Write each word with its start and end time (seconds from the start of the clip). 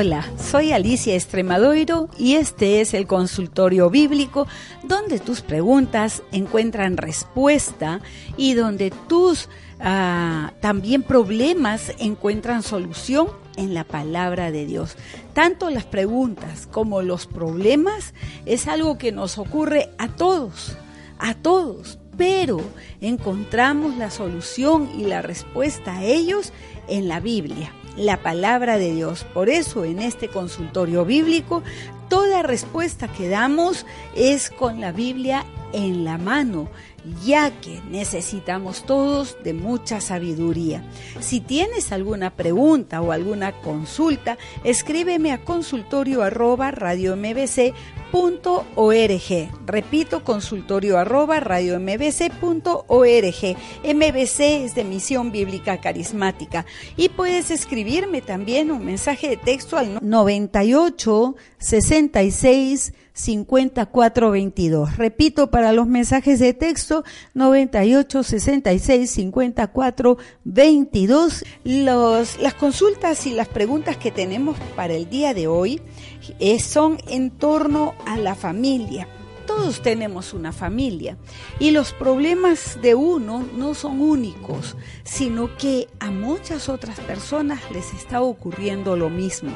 Hola, 0.00 0.24
soy 0.40 0.70
Alicia 0.70 1.16
Estremadoiro 1.16 2.08
y 2.16 2.34
este 2.34 2.80
es 2.80 2.94
el 2.94 3.08
consultorio 3.08 3.90
bíblico 3.90 4.46
donde 4.84 5.18
tus 5.18 5.40
preguntas 5.40 6.22
encuentran 6.30 6.96
respuesta 6.96 8.00
y 8.36 8.54
donde 8.54 8.92
tus 9.08 9.48
ah, 9.80 10.52
también 10.60 11.02
problemas 11.02 11.92
encuentran 11.98 12.62
solución 12.62 13.26
en 13.56 13.74
la 13.74 13.82
palabra 13.82 14.52
de 14.52 14.66
Dios. 14.66 14.94
Tanto 15.32 15.68
las 15.68 15.84
preguntas 15.84 16.68
como 16.70 17.02
los 17.02 17.26
problemas 17.26 18.14
es 18.46 18.68
algo 18.68 18.98
que 18.98 19.10
nos 19.10 19.36
ocurre 19.36 19.90
a 19.98 20.06
todos, 20.06 20.76
a 21.18 21.34
todos, 21.34 21.98
pero 22.16 22.60
encontramos 23.00 23.96
la 23.96 24.12
solución 24.12 24.88
y 24.96 25.06
la 25.06 25.22
respuesta 25.22 25.96
a 25.96 26.04
ellos 26.04 26.52
en 26.86 27.08
la 27.08 27.18
Biblia 27.18 27.72
la 27.98 28.22
palabra 28.22 28.78
de 28.78 28.92
Dios. 28.94 29.24
Por 29.34 29.48
eso 29.48 29.84
en 29.84 30.00
este 30.00 30.28
consultorio 30.28 31.04
bíblico, 31.04 31.62
toda 32.08 32.42
respuesta 32.42 33.08
que 33.08 33.28
damos 33.28 33.84
es 34.14 34.50
con 34.50 34.80
la 34.80 34.92
Biblia 34.92 35.44
en 35.72 36.04
la 36.04 36.16
mano 36.16 36.70
ya 37.24 37.50
que 37.60 37.80
necesitamos 37.90 38.84
todos 38.84 39.36
de 39.42 39.54
mucha 39.54 40.00
sabiduría. 40.00 40.82
Si 41.20 41.40
tienes 41.40 41.92
alguna 41.92 42.30
pregunta 42.30 43.00
o 43.00 43.12
alguna 43.12 43.52
consulta, 43.52 44.36
escríbeme 44.64 45.32
a 45.32 45.44
consultorio 45.44 46.22
arroba 46.22 46.70
radio 46.70 47.16
mbc.org. 48.12 49.50
Repito, 49.66 50.24
consultorio 50.24 50.98
arroba 50.98 51.40
radio 51.40 51.78
mbc.org. 51.78 53.56
MBC 53.84 54.40
es 54.64 54.74
de 54.74 54.84
Misión 54.84 55.30
Bíblica 55.30 55.80
Carismática. 55.80 56.64
Y 56.96 57.10
puedes 57.10 57.50
escribirme 57.50 58.22
también 58.22 58.70
un 58.70 58.84
mensaje 58.84 59.28
de 59.28 59.36
texto 59.36 59.76
al 59.76 59.98
98 60.00 61.36
66 61.58 62.92
5422. 63.18 64.96
Repito, 64.96 65.50
para 65.50 65.72
los 65.72 65.86
mensajes 65.86 66.38
de 66.38 66.54
texto, 66.54 67.04
98 67.34 68.22
66 68.22 69.10
54 69.10 70.18
22. 70.44 71.44
Los, 71.64 72.38
las 72.40 72.54
consultas 72.54 73.26
y 73.26 73.32
las 73.32 73.48
preguntas 73.48 73.96
que 73.96 74.12
tenemos 74.12 74.56
para 74.76 74.94
el 74.94 75.10
día 75.10 75.34
de 75.34 75.48
hoy 75.48 75.82
eh, 76.38 76.60
son 76.60 76.98
en 77.08 77.30
torno 77.30 77.94
a 78.06 78.16
la 78.16 78.34
familia. 78.34 79.08
Todos 79.46 79.80
tenemos 79.80 80.34
una 80.34 80.52
familia 80.52 81.16
y 81.58 81.70
los 81.70 81.94
problemas 81.94 82.78
de 82.82 82.94
uno 82.94 83.46
no 83.56 83.72
son 83.74 84.02
únicos, 84.02 84.76
sino 85.04 85.56
que 85.56 85.88
a 86.00 86.10
muchas 86.10 86.68
otras 86.68 87.00
personas 87.00 87.62
les 87.72 87.94
está 87.94 88.20
ocurriendo 88.20 88.94
lo 88.94 89.08
mismo. 89.08 89.52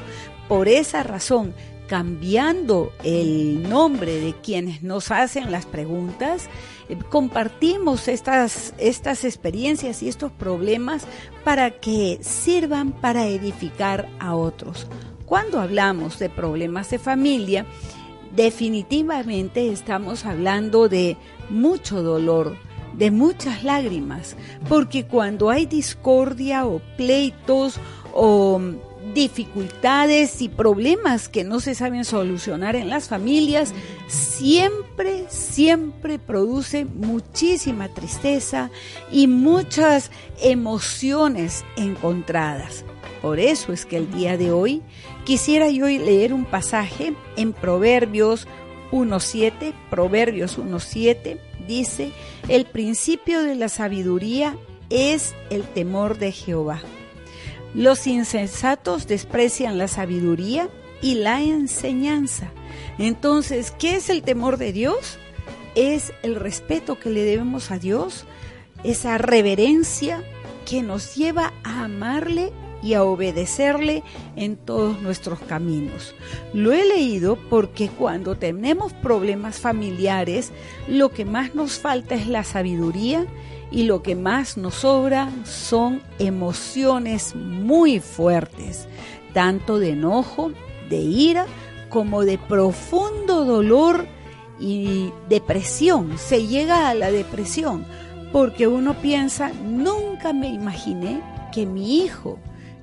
Por 0.48 0.68
esa 0.68 1.02
razón, 1.02 1.54
cambiando 1.88 2.92
el 3.04 3.68
nombre 3.68 4.20
de 4.20 4.34
quienes 4.34 4.82
nos 4.82 5.10
hacen 5.10 5.50
las 5.50 5.66
preguntas, 5.66 6.48
eh, 6.88 6.96
compartimos 7.10 8.08
estas, 8.08 8.74
estas 8.78 9.24
experiencias 9.24 10.02
y 10.02 10.08
estos 10.08 10.32
problemas 10.32 11.04
para 11.44 11.70
que 11.70 12.18
sirvan 12.22 12.92
para 12.92 13.26
edificar 13.26 14.08
a 14.18 14.34
otros. 14.34 14.86
Cuando 15.26 15.60
hablamos 15.60 16.18
de 16.18 16.28
problemas 16.28 16.90
de 16.90 16.98
familia, 16.98 17.66
definitivamente 18.34 19.70
estamos 19.70 20.24
hablando 20.24 20.88
de 20.88 21.16
mucho 21.50 22.02
dolor, 22.02 22.56
de 22.94 23.10
muchas 23.10 23.64
lágrimas, 23.64 24.36
porque 24.68 25.06
cuando 25.06 25.50
hay 25.50 25.66
discordia 25.66 26.66
o 26.66 26.80
pleitos 26.96 27.78
o 28.12 28.60
dificultades 29.14 30.40
y 30.40 30.48
problemas 30.48 31.28
que 31.28 31.44
no 31.44 31.60
se 31.60 31.74
saben 31.74 32.04
solucionar 32.04 32.76
en 32.76 32.88
las 32.88 33.08
familias, 33.08 33.74
siempre, 34.06 35.26
siempre 35.28 36.18
produce 36.18 36.84
muchísima 36.84 37.88
tristeza 37.88 38.70
y 39.10 39.26
muchas 39.26 40.10
emociones 40.40 41.64
encontradas. 41.76 42.84
Por 43.20 43.38
eso 43.38 43.72
es 43.72 43.86
que 43.86 43.98
el 43.98 44.10
día 44.12 44.36
de 44.36 44.50
hoy 44.50 44.82
quisiera 45.24 45.68
yo 45.68 45.86
leer 45.86 46.32
un 46.32 46.44
pasaje 46.44 47.14
en 47.36 47.52
Proverbios 47.52 48.48
1.7, 48.90 49.72
Proverbios 49.90 50.58
1.7, 50.58 51.38
dice, 51.66 52.12
el 52.48 52.66
principio 52.66 53.42
de 53.42 53.54
la 53.54 53.68
sabiduría 53.68 54.56
es 54.90 55.34
el 55.50 55.62
temor 55.62 56.18
de 56.18 56.32
Jehová 56.32 56.82
los 57.74 58.06
insensatos 58.06 59.06
desprecian 59.06 59.78
la 59.78 59.88
sabiduría 59.88 60.68
y 61.00 61.14
la 61.16 61.42
enseñanza. 61.42 62.50
Entonces, 62.98 63.72
¿qué 63.78 63.96
es 63.96 64.08
el 64.08 64.22
temor 64.22 64.58
de 64.58 64.72
Dios? 64.72 65.18
Es 65.74 66.12
el 66.22 66.36
respeto 66.36 66.98
que 66.98 67.10
le 67.10 67.22
debemos 67.22 67.70
a 67.70 67.78
Dios, 67.78 68.26
esa 68.84 69.18
reverencia 69.18 70.22
que 70.66 70.82
nos 70.82 71.14
lleva 71.16 71.52
a 71.64 71.84
amarle 71.84 72.52
y 72.82 72.94
a 72.94 73.04
obedecerle 73.04 74.02
en 74.36 74.56
todos 74.56 75.00
nuestros 75.00 75.38
caminos. 75.40 76.14
Lo 76.52 76.72
he 76.72 76.84
leído 76.84 77.38
porque 77.48 77.88
cuando 77.88 78.36
tenemos 78.36 78.92
problemas 78.92 79.60
familiares, 79.60 80.52
lo 80.88 81.10
que 81.10 81.24
más 81.24 81.54
nos 81.54 81.78
falta 81.78 82.14
es 82.16 82.26
la 82.26 82.42
sabiduría 82.44 83.26
y 83.72 83.84
lo 83.84 84.02
que 84.02 84.14
más 84.14 84.56
nos 84.56 84.74
sobra 84.74 85.30
son 85.44 86.02
emociones 86.18 87.34
muy 87.34 88.00
fuertes, 88.00 88.86
tanto 89.32 89.78
de 89.78 89.90
enojo, 89.90 90.52
de 90.90 90.98
ira, 90.98 91.46
como 91.88 92.24
de 92.24 92.38
profundo 92.38 93.44
dolor 93.44 94.06
y 94.60 95.10
depresión. 95.28 96.18
Se 96.18 96.46
llega 96.46 96.88
a 96.88 96.94
la 96.94 97.10
depresión 97.10 97.84
porque 98.30 98.66
uno 98.66 98.94
piensa, 98.94 99.50
nunca 99.64 100.32
me 100.32 100.48
imaginé 100.48 101.20
que 101.52 101.66
mi 101.66 102.02
hijo, 102.02 102.38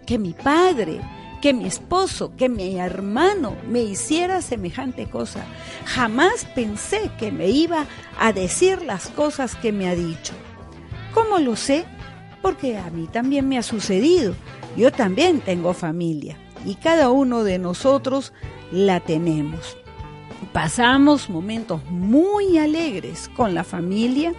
que 0.06 0.18
mi 0.18 0.34
padre, 0.34 1.02
que 1.42 1.54
mi 1.54 1.66
esposo, 1.66 2.36
que 2.36 2.50
mi 2.50 2.78
hermano 2.78 3.56
me 3.68 3.82
hiciera 3.82 4.42
semejante 4.42 5.10
cosa. 5.10 5.46
Jamás 5.86 6.46
pensé 6.54 7.12
que 7.18 7.32
me 7.32 7.48
iba 7.48 7.86
a 8.20 8.34
decir 8.34 8.82
las 8.84 9.10
cosas 9.10 9.56
que 9.56 9.72
me 9.72 9.88
ha 9.88 9.96
dicho. 9.96 10.34
¿Cómo 11.14 11.40
lo 11.40 11.56
sé? 11.56 11.86
Porque 12.42 12.78
a 12.78 12.90
mí 12.90 13.08
también 13.12 13.48
me 13.48 13.58
ha 13.58 13.64
sucedido. 13.64 14.36
Yo 14.78 14.92
también 14.92 15.42
tengo 15.42 15.74
familia 15.74 16.38
y 16.66 16.76
cada 16.76 17.10
uno 17.10 17.44
de 17.44 17.58
nosotros 17.60 18.34
la 18.72 19.00
tenemos. 19.00 19.78
Pasamos 20.54 21.30
momentos 21.30 21.84
muy 21.90 22.58
alegres 22.58 23.30
con 23.36 23.54
la 23.54 23.64
familia, 23.64 24.34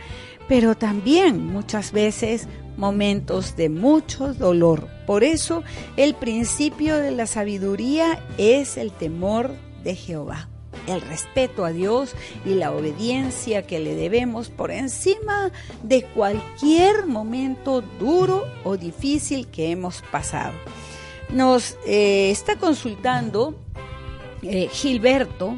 pero 0.48 0.74
también 0.76 1.46
muchas 1.46 1.92
veces 1.92 2.48
momentos 2.76 3.56
de 3.56 3.68
mucho 3.68 4.32
dolor. 4.32 4.88
Por 5.06 5.24
eso 5.24 5.62
el 5.96 6.14
principio 6.14 6.96
de 6.96 7.10
la 7.10 7.26
sabiduría 7.26 8.18
es 8.38 8.76
el 8.76 8.92
temor 8.92 9.52
de 9.84 9.94
Jehová 9.94 10.48
el 10.86 11.00
respeto 11.00 11.64
a 11.64 11.70
Dios 11.70 12.14
y 12.44 12.54
la 12.54 12.72
obediencia 12.72 13.66
que 13.66 13.78
le 13.78 13.94
debemos 13.94 14.48
por 14.48 14.70
encima 14.70 15.50
de 15.82 16.02
cualquier 16.04 17.06
momento 17.06 17.82
duro 17.98 18.44
o 18.64 18.76
difícil 18.76 19.46
que 19.48 19.70
hemos 19.70 20.02
pasado. 20.10 20.54
Nos 21.30 21.76
eh, 21.86 22.30
está 22.30 22.56
consultando 22.56 23.54
eh, 24.42 24.68
Gilberto. 24.72 25.56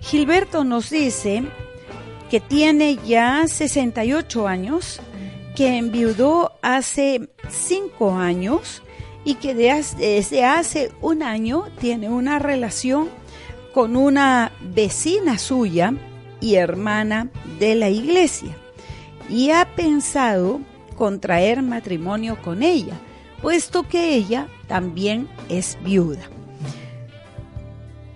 Gilberto 0.00 0.64
nos 0.64 0.90
dice 0.90 1.44
que 2.30 2.40
tiene 2.40 2.96
ya 3.04 3.46
68 3.46 4.46
años, 4.46 5.00
que 5.56 5.76
enviudó 5.76 6.52
hace 6.62 7.28
5 7.48 8.12
años 8.12 8.82
y 9.24 9.34
que 9.34 9.54
desde 9.54 10.44
hace 10.44 10.92
un 11.00 11.22
año 11.22 11.64
tiene 11.80 12.08
una 12.08 12.38
relación 12.38 13.10
con 13.72 13.96
una 13.96 14.52
vecina 14.60 15.38
suya 15.38 15.94
y 16.40 16.54
hermana 16.54 17.28
de 17.58 17.74
la 17.74 17.88
iglesia 17.88 18.56
y 19.28 19.50
ha 19.50 19.64
pensado 19.76 20.60
contraer 20.96 21.62
matrimonio 21.62 22.36
con 22.42 22.62
ella, 22.62 22.94
puesto 23.40 23.84
que 23.84 24.14
ella 24.14 24.48
también 24.66 25.28
es 25.48 25.78
viuda. 25.82 26.22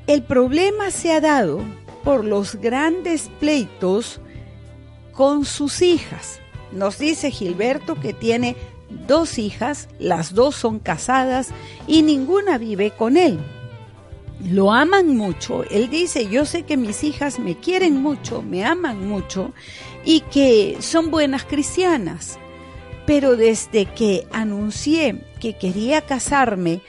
El 0.06 0.23
problema 0.23 0.91
se 0.91 1.12
ha 1.12 1.21
dado 1.21 1.61
por 2.03 2.25
los 2.25 2.56
grandes 2.56 3.31
pleitos 3.41 4.21
con 5.12 5.47
sus 5.47 5.81
hijas. 5.81 6.41
Nos 6.73 6.99
dice 6.99 7.31
Gilberto 7.31 7.95
que 7.95 8.12
tiene 8.12 8.56
dos 9.06 9.39
hijas, 9.39 9.89
las 9.99 10.35
dos 10.35 10.55
son 10.56 10.79
casadas 10.79 11.49
y 11.87 12.03
ninguna 12.03 12.59
vive 12.59 12.91
con 12.91 13.17
él. 13.17 13.39
Lo 14.44 14.73
aman 14.73 15.17
mucho. 15.17 15.64
Él 15.70 15.88
dice, 15.91 16.29
yo 16.29 16.44
sé 16.44 16.64
que 16.64 16.76
mis 16.76 17.02
hijas 17.05 17.38
me 17.38 17.56
quieren 17.56 18.02
mucho, 18.02 18.43
me 18.43 18.64
aman 18.64 19.08
mucho 19.08 19.52
y 20.05 20.20
que 20.20 20.76
son 20.81 21.11
buenas 21.11 21.44
cristianas. 21.44 22.38
Pero 23.06 23.37
desde 23.37 23.87
que 23.87 24.26
anuncié 24.32 25.25
que 25.41 25.56
quería 25.56 26.02
casarme 26.02 26.81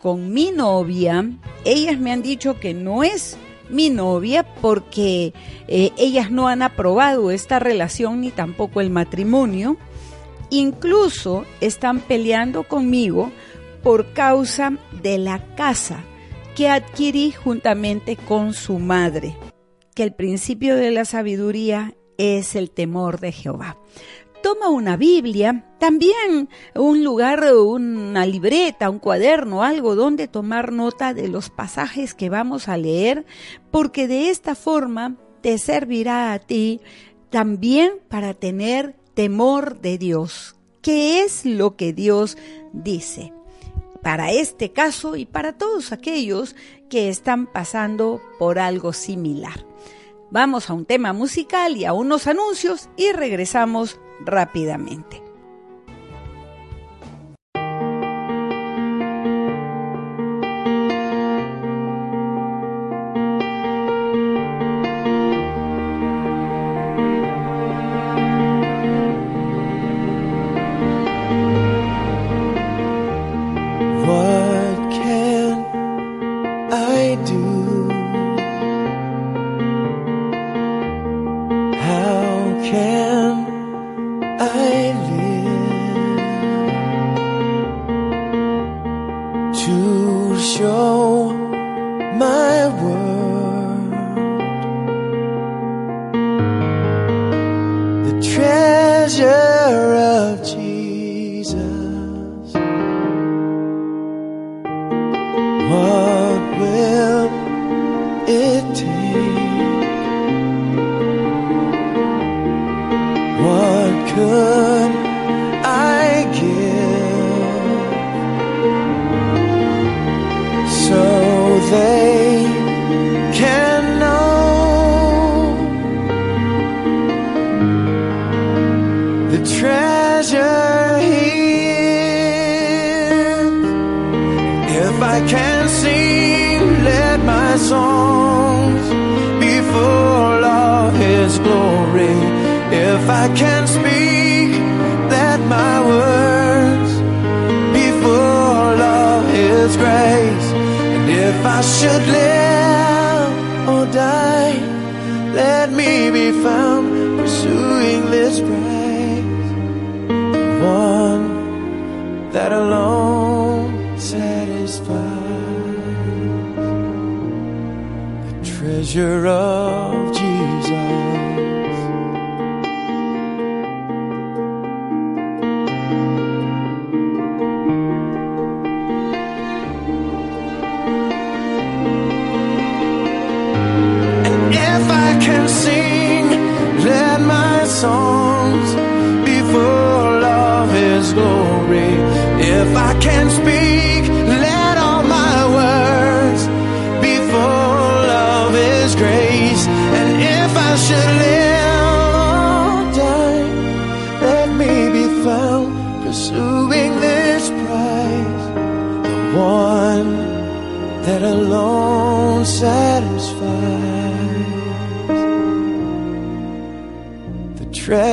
con 0.00 0.32
mi 0.32 0.50
novia, 0.50 1.28
ellas 1.64 1.98
me 1.98 2.12
han 2.12 2.22
dicho 2.22 2.58
que 2.58 2.74
no 2.74 3.02
es 3.02 3.36
mi 3.68 3.90
novia 3.90 4.44
porque 4.60 5.32
eh, 5.68 5.92
ellas 5.96 6.30
no 6.30 6.48
han 6.48 6.62
aprobado 6.62 7.30
esta 7.30 7.58
relación 7.58 8.20
ni 8.20 8.30
tampoco 8.30 8.80
el 8.80 8.90
matrimonio 8.90 9.76
Incluso 10.50 11.46
están 11.60 12.00
peleando 12.00 12.64
conmigo 12.64 13.30
por 13.84 14.12
causa 14.12 14.72
de 15.00 15.16
la 15.16 15.54
casa 15.54 16.04
que 16.60 16.68
adquirí 16.68 17.32
juntamente 17.32 18.16
con 18.16 18.52
su 18.52 18.78
madre, 18.78 19.34
que 19.94 20.02
el 20.02 20.12
principio 20.12 20.76
de 20.76 20.90
la 20.90 21.06
sabiduría 21.06 21.94
es 22.18 22.54
el 22.54 22.70
temor 22.70 23.18
de 23.18 23.32
Jehová. 23.32 23.78
Toma 24.42 24.68
una 24.68 24.98
Biblia, 24.98 25.64
también 25.78 26.50
un 26.74 27.02
lugar, 27.02 27.50
una 27.54 28.26
libreta, 28.26 28.90
un 28.90 28.98
cuaderno, 28.98 29.62
algo 29.62 29.94
donde 29.94 30.28
tomar 30.28 30.70
nota 30.70 31.14
de 31.14 31.28
los 31.28 31.48
pasajes 31.48 32.12
que 32.12 32.28
vamos 32.28 32.68
a 32.68 32.76
leer, 32.76 33.24
porque 33.70 34.06
de 34.06 34.28
esta 34.28 34.54
forma 34.54 35.16
te 35.40 35.56
servirá 35.56 36.34
a 36.34 36.40
ti 36.40 36.82
también 37.30 37.92
para 38.10 38.34
tener 38.34 38.96
temor 39.14 39.80
de 39.80 39.96
Dios. 39.96 40.56
¿Qué 40.82 41.22
es 41.22 41.46
lo 41.46 41.76
que 41.76 41.94
Dios 41.94 42.36
dice? 42.74 43.32
Para 44.02 44.30
este 44.32 44.72
caso 44.72 45.16
y 45.16 45.26
para 45.26 45.58
todos 45.58 45.92
aquellos 45.92 46.56
que 46.88 47.08
están 47.08 47.46
pasando 47.46 48.20
por 48.38 48.58
algo 48.58 48.92
similar. 48.92 49.66
Vamos 50.30 50.70
a 50.70 50.74
un 50.74 50.84
tema 50.84 51.12
musical 51.12 51.76
y 51.76 51.84
a 51.84 51.92
unos 51.92 52.26
anuncios 52.26 52.88
y 52.96 53.12
regresamos 53.12 54.00
rápidamente. 54.24 55.29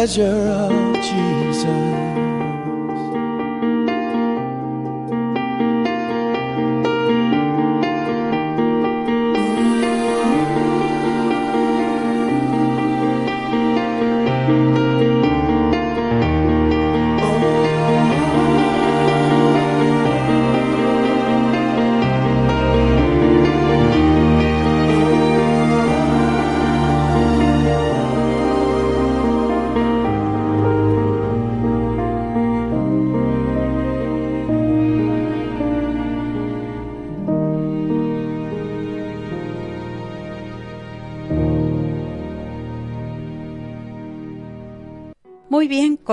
measure 0.08 0.24
of 0.24 0.67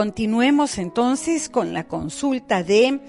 continuemos 0.04 0.76
entonces 0.76 1.48
con 1.48 1.72
la 1.72 1.84
consulta 1.84 2.62
de 2.62 3.00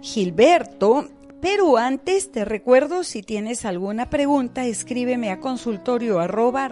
Gilberto. 0.00 1.06
Pero 1.42 1.76
antes 1.76 2.32
te 2.32 2.46
recuerdo, 2.46 3.04
si 3.04 3.22
tienes 3.22 3.66
alguna 3.66 4.08
pregunta, 4.08 4.64
escríbeme 4.64 5.30
a 5.30 5.40
consultorio 5.40 6.20
arroba 6.20 6.70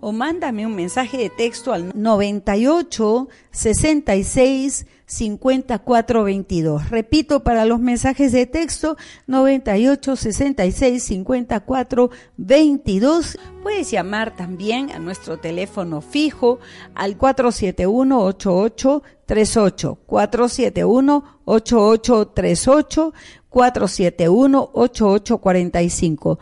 o 0.00 0.12
mándame 0.12 0.66
un 0.66 0.74
mensaje 0.74 1.18
de 1.18 1.30
texto 1.30 1.72
al 1.72 1.92
98 1.94 3.28
66 3.50 4.86
54 5.06 6.24
22. 6.24 6.90
Repito, 6.90 7.44
para 7.44 7.64
los 7.64 7.80
mensajes 7.80 8.32
de 8.32 8.46
texto 8.46 8.96
98 9.26 10.16
66 10.16 11.02
54 11.02 12.10
22. 12.36 13.38
Puedes 13.62 13.90
llamar 13.90 14.34
también 14.36 14.90
a 14.90 14.98
nuestro 14.98 15.38
teléfono 15.38 16.00
fijo 16.00 16.58
al 16.94 17.16
471 17.16 18.18
8838 18.18 19.98
471 20.06 21.24
8838 21.44 23.14
471 23.48 24.70
8845 24.72 26.38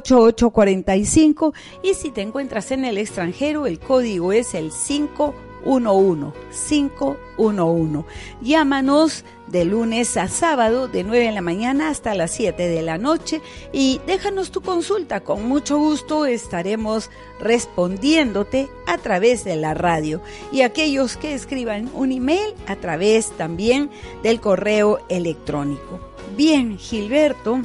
471-8845 0.00 1.52
y 1.82 1.94
si 1.94 2.10
te 2.10 2.22
encuentras 2.22 2.70
en 2.70 2.84
el 2.84 2.98
extranjero 2.98 3.66
el 3.66 3.78
código 3.78 4.32
es 4.32 4.54
el 4.54 4.70
511 4.70 5.52
511. 5.64 8.04
Llámanos 8.40 9.24
de 9.46 9.64
lunes 9.64 10.16
a 10.16 10.26
sábado 10.28 10.88
de 10.88 11.04
9 11.04 11.26
de 11.26 11.32
la 11.32 11.42
mañana 11.42 11.90
hasta 11.90 12.14
las 12.14 12.30
7 12.32 12.68
de 12.68 12.82
la 12.82 12.98
noche 12.98 13.40
y 13.72 14.00
déjanos 14.06 14.50
tu 14.50 14.62
consulta. 14.62 15.20
Con 15.20 15.46
mucho 15.46 15.78
gusto 15.78 16.26
estaremos 16.26 17.10
respondiéndote 17.38 18.68
a 18.86 18.98
través 18.98 19.44
de 19.44 19.56
la 19.56 19.74
radio 19.74 20.20
y 20.50 20.62
aquellos 20.62 21.16
que 21.16 21.34
escriban 21.34 21.90
un 21.94 22.10
email 22.12 22.54
a 22.66 22.76
través 22.76 23.30
también 23.32 23.90
del 24.22 24.40
correo 24.40 25.00
electrónico. 25.08 26.00
Bien, 26.36 26.78
Gilberto, 26.78 27.60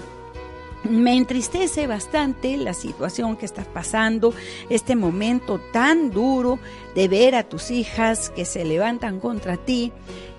me 0.90 1.16
entristece 1.16 1.88
bastante 1.88 2.58
la 2.58 2.74
situación 2.74 3.38
que 3.38 3.46
estás 3.46 3.66
pasando, 3.68 4.34
este 4.70 4.96
momento 4.96 5.60
tan 5.72 6.12
duro 6.12 6.60
de 6.96 7.08
ver 7.08 7.36
a 7.36 7.44
tus 7.44 7.72
hijas 7.72 8.30
que 8.30 8.46
se 8.46 8.66
levantan 8.66 9.20
contra 9.20 9.58
ti 9.58 9.92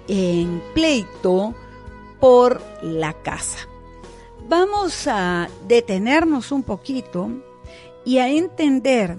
en 0.08 0.62
pleito 0.74 1.54
por 2.20 2.62
la 2.82 3.12
casa. 3.12 3.58
Vamos 4.48 5.06
a 5.06 5.48
detenernos 5.66 6.52
un 6.52 6.62
poquito 6.62 7.30
y 8.04 8.18
a 8.18 8.28
entender 8.28 9.18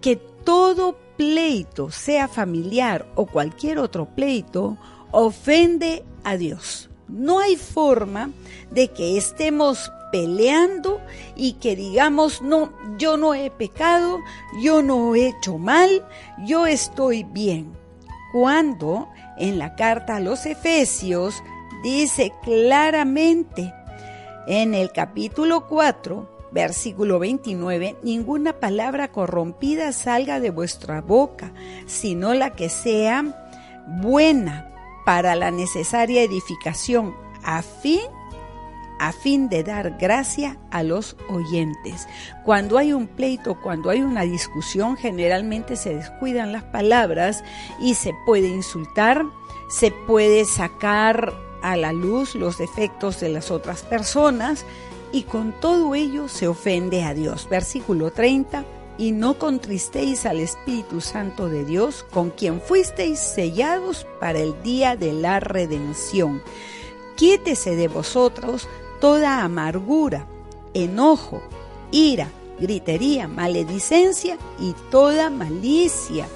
que 0.00 0.16
todo 0.16 0.96
pleito, 1.16 1.90
sea 1.90 2.26
familiar 2.26 3.06
o 3.14 3.26
cualquier 3.26 3.78
otro 3.78 4.06
pleito, 4.06 4.78
ofende 5.10 6.04
a 6.24 6.36
Dios. 6.36 6.88
No 7.12 7.40
hay 7.40 7.56
forma 7.56 8.30
de 8.70 8.88
que 8.88 9.18
estemos 9.18 9.92
peleando 10.10 11.00
y 11.36 11.54
que 11.54 11.76
digamos, 11.76 12.40
no, 12.40 12.72
yo 12.96 13.18
no 13.18 13.34
he 13.34 13.50
pecado, 13.50 14.18
yo 14.62 14.82
no 14.82 15.14
he 15.14 15.28
hecho 15.28 15.58
mal, 15.58 16.06
yo 16.46 16.66
estoy 16.66 17.22
bien. 17.24 17.72
Cuando 18.32 19.08
en 19.36 19.58
la 19.58 19.74
carta 19.74 20.16
a 20.16 20.20
los 20.20 20.46
Efesios 20.46 21.42
dice 21.82 22.32
claramente 22.42 23.74
en 24.46 24.72
el 24.72 24.90
capítulo 24.90 25.66
4, 25.68 26.48
versículo 26.50 27.18
29, 27.18 27.96
ninguna 28.02 28.54
palabra 28.54 29.12
corrompida 29.12 29.92
salga 29.92 30.40
de 30.40 30.50
vuestra 30.50 31.02
boca, 31.02 31.52
sino 31.86 32.32
la 32.32 32.54
que 32.54 32.70
sea 32.70 33.52
buena 33.86 34.71
para 35.04 35.34
la 35.34 35.50
necesaria 35.50 36.22
edificación, 36.22 37.14
a 37.42 37.62
fin 37.62 38.00
a 39.02 39.10
fin 39.10 39.48
de 39.48 39.64
dar 39.64 39.98
gracia 39.98 40.56
a 40.70 40.84
los 40.84 41.16
oyentes. 41.28 42.06
Cuando 42.44 42.78
hay 42.78 42.92
un 42.92 43.08
pleito, 43.08 43.60
cuando 43.60 43.90
hay 43.90 44.00
una 44.00 44.22
discusión, 44.22 44.96
generalmente 44.96 45.74
se 45.74 45.96
descuidan 45.96 46.52
las 46.52 46.62
palabras 46.62 47.42
y 47.80 47.94
se 47.94 48.14
puede 48.24 48.46
insultar, 48.46 49.24
se 49.68 49.90
puede 49.90 50.44
sacar 50.44 51.34
a 51.62 51.76
la 51.76 51.92
luz 51.92 52.36
los 52.36 52.58
defectos 52.58 53.18
de 53.18 53.30
las 53.30 53.50
otras 53.50 53.82
personas 53.82 54.64
y 55.10 55.24
con 55.24 55.52
todo 55.60 55.96
ello 55.96 56.28
se 56.28 56.46
ofende 56.46 57.02
a 57.02 57.12
Dios. 57.12 57.48
Versículo 57.50 58.12
30 58.12 58.64
y 58.98 59.12
no 59.12 59.38
contristéis 59.38 60.26
al 60.26 60.40
Espíritu 60.40 61.00
Santo 61.00 61.48
de 61.48 61.64
Dios, 61.64 62.04
con 62.12 62.30
quien 62.30 62.60
fuisteis 62.60 63.18
sellados 63.18 64.06
para 64.20 64.38
el 64.38 64.60
día 64.62 64.96
de 64.96 65.12
la 65.12 65.40
redención. 65.40 66.42
Quítese 67.16 67.76
de 67.76 67.88
vosotros 67.88 68.68
toda 69.00 69.42
amargura, 69.42 70.26
enojo, 70.74 71.42
ira, 71.90 72.28
gritería, 72.58 73.28
maledicencia 73.28 74.38
y 74.58 74.74
toda 74.90 75.30
malicia. 75.30 76.28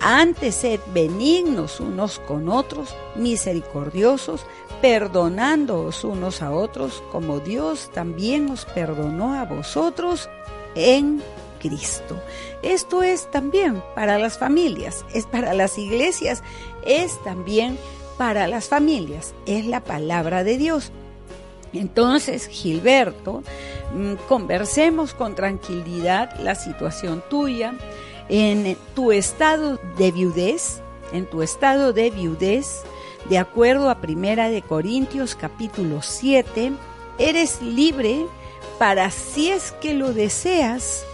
Antes 0.00 0.54
sed 0.54 0.80
benignos 0.94 1.78
unos 1.78 2.18
con 2.20 2.48
otros, 2.48 2.96
misericordiosos, 3.16 4.46
perdonándoos 4.80 6.04
unos 6.04 6.40
a 6.40 6.52
otros, 6.52 7.02
como 7.12 7.38
Dios 7.40 7.90
también 7.92 8.50
os 8.50 8.64
perdonó 8.64 9.34
a 9.34 9.44
vosotros 9.44 10.30
en 10.74 11.22
Cristo. 11.60 12.20
Esto 12.62 13.04
es 13.04 13.30
también 13.30 13.80
para 13.94 14.18
las 14.18 14.38
familias, 14.38 15.04
es 15.14 15.26
para 15.26 15.54
las 15.54 15.78
iglesias, 15.78 16.42
es 16.84 17.22
también 17.22 17.78
para 18.18 18.48
las 18.48 18.68
familias, 18.68 19.34
es 19.46 19.64
la 19.66 19.84
palabra 19.84 20.42
de 20.42 20.58
Dios. 20.58 20.90
Entonces, 21.72 22.48
Gilberto, 22.48 23.44
mm, 23.94 24.14
conversemos 24.28 25.14
con 25.14 25.36
tranquilidad 25.36 26.36
la 26.40 26.56
situación 26.56 27.22
tuya 27.30 27.74
en 28.28 28.76
tu 28.94 29.12
estado 29.12 29.78
de 29.96 30.10
viudez, 30.10 30.80
en 31.12 31.26
tu 31.26 31.42
estado 31.42 31.92
de 31.92 32.10
viudez, 32.10 32.82
de 33.28 33.38
acuerdo 33.38 33.90
a 33.90 34.00
Primera 34.00 34.48
de 34.48 34.62
Corintios 34.62 35.34
capítulo 35.34 36.02
7, 36.02 36.72
eres 37.18 37.60
libre 37.60 38.26
para 38.78 39.10
si 39.10 39.50
es 39.50 39.72
que 39.72 39.94
lo 39.94 40.12
deseas 40.12 41.04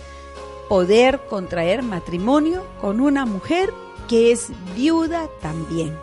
poder 0.68 1.20
contraer 1.28 1.82
matrimonio 1.82 2.66
con 2.80 3.00
una 3.00 3.26
mujer 3.26 3.72
que 4.08 4.32
es 4.32 4.50
viuda 4.74 5.28
también. 5.40 5.96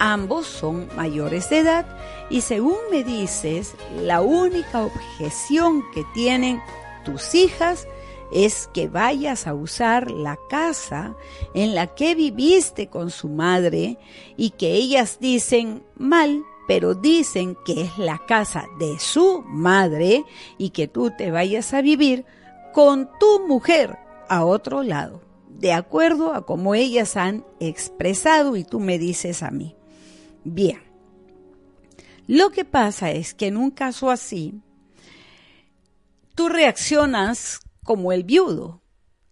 Ambos 0.00 0.46
son 0.46 0.88
mayores 0.96 1.50
de 1.50 1.58
edad 1.58 1.86
y 2.30 2.42
según 2.42 2.76
me 2.90 3.02
dices, 3.02 3.74
la 4.02 4.20
única 4.20 4.84
objeción 4.84 5.82
que 5.92 6.04
tienen 6.14 6.60
tus 7.04 7.34
hijas 7.34 7.88
es 8.30 8.68
que 8.72 8.88
vayas 8.88 9.46
a 9.46 9.54
usar 9.54 10.10
la 10.10 10.38
casa 10.48 11.16
en 11.54 11.74
la 11.74 11.94
que 11.94 12.14
viviste 12.14 12.88
con 12.88 13.10
su 13.10 13.28
madre 13.28 13.98
y 14.36 14.50
que 14.50 14.74
ellas 14.74 15.18
dicen 15.20 15.82
mal, 15.96 16.44
pero 16.68 16.94
dicen 16.94 17.56
que 17.64 17.82
es 17.82 17.98
la 17.98 18.20
casa 18.26 18.66
de 18.78 18.98
su 18.98 19.42
madre 19.46 20.24
y 20.58 20.70
que 20.70 20.86
tú 20.86 21.10
te 21.16 21.30
vayas 21.30 21.72
a 21.72 21.80
vivir 21.80 22.26
con 22.72 23.08
tu 23.18 23.46
mujer 23.46 23.98
a 24.28 24.44
otro 24.44 24.82
lado, 24.82 25.22
de 25.48 25.72
acuerdo 25.72 26.34
a 26.34 26.44
como 26.46 26.74
ellas 26.74 27.16
han 27.16 27.44
expresado 27.60 28.56
y 28.56 28.64
tú 28.64 28.80
me 28.80 28.98
dices 28.98 29.42
a 29.42 29.50
mí. 29.50 29.74
Bien, 30.44 30.80
lo 32.26 32.50
que 32.50 32.64
pasa 32.64 33.10
es 33.10 33.34
que 33.34 33.46
en 33.46 33.56
un 33.56 33.70
caso 33.70 34.10
así, 34.10 34.60
tú 36.34 36.48
reaccionas 36.48 37.60
como 37.82 38.12
el 38.12 38.22
viudo 38.24 38.82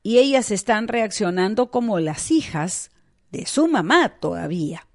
y 0.03 0.19
ellas 0.19 0.51
están 0.51 0.89
reaccionando 0.89 1.71
como 1.71 2.01
las 2.01 2.31
hijas 2.31 2.91
de 3.31 3.47
su 3.47 3.69
mamá 3.69 4.19
todavía 4.19 4.87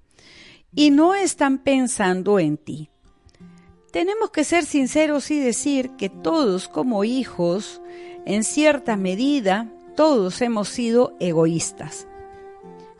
y 0.74 0.90
no 0.90 1.14
están 1.14 1.58
pensando 1.58 2.38
en 2.38 2.56
ti. 2.56 2.90
Tenemos 3.92 4.30
que 4.30 4.42
ser 4.42 4.64
sinceros 4.64 5.30
y 5.30 5.38
decir 5.38 5.90
que 5.98 6.08
todos 6.08 6.66
como 6.66 7.04
hijos, 7.04 7.82
en 8.24 8.44
cierta 8.44 8.96
medida, 8.96 9.68
todos 9.96 10.40
hemos 10.42 10.68
sido 10.68 11.14
egoístas. 11.20 12.06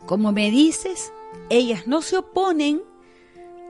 Como 0.05 0.31
me 0.31 0.51
dices, 0.51 1.11
ellas 1.49 1.87
no 1.87 2.01
se 2.01 2.17
oponen 2.17 2.81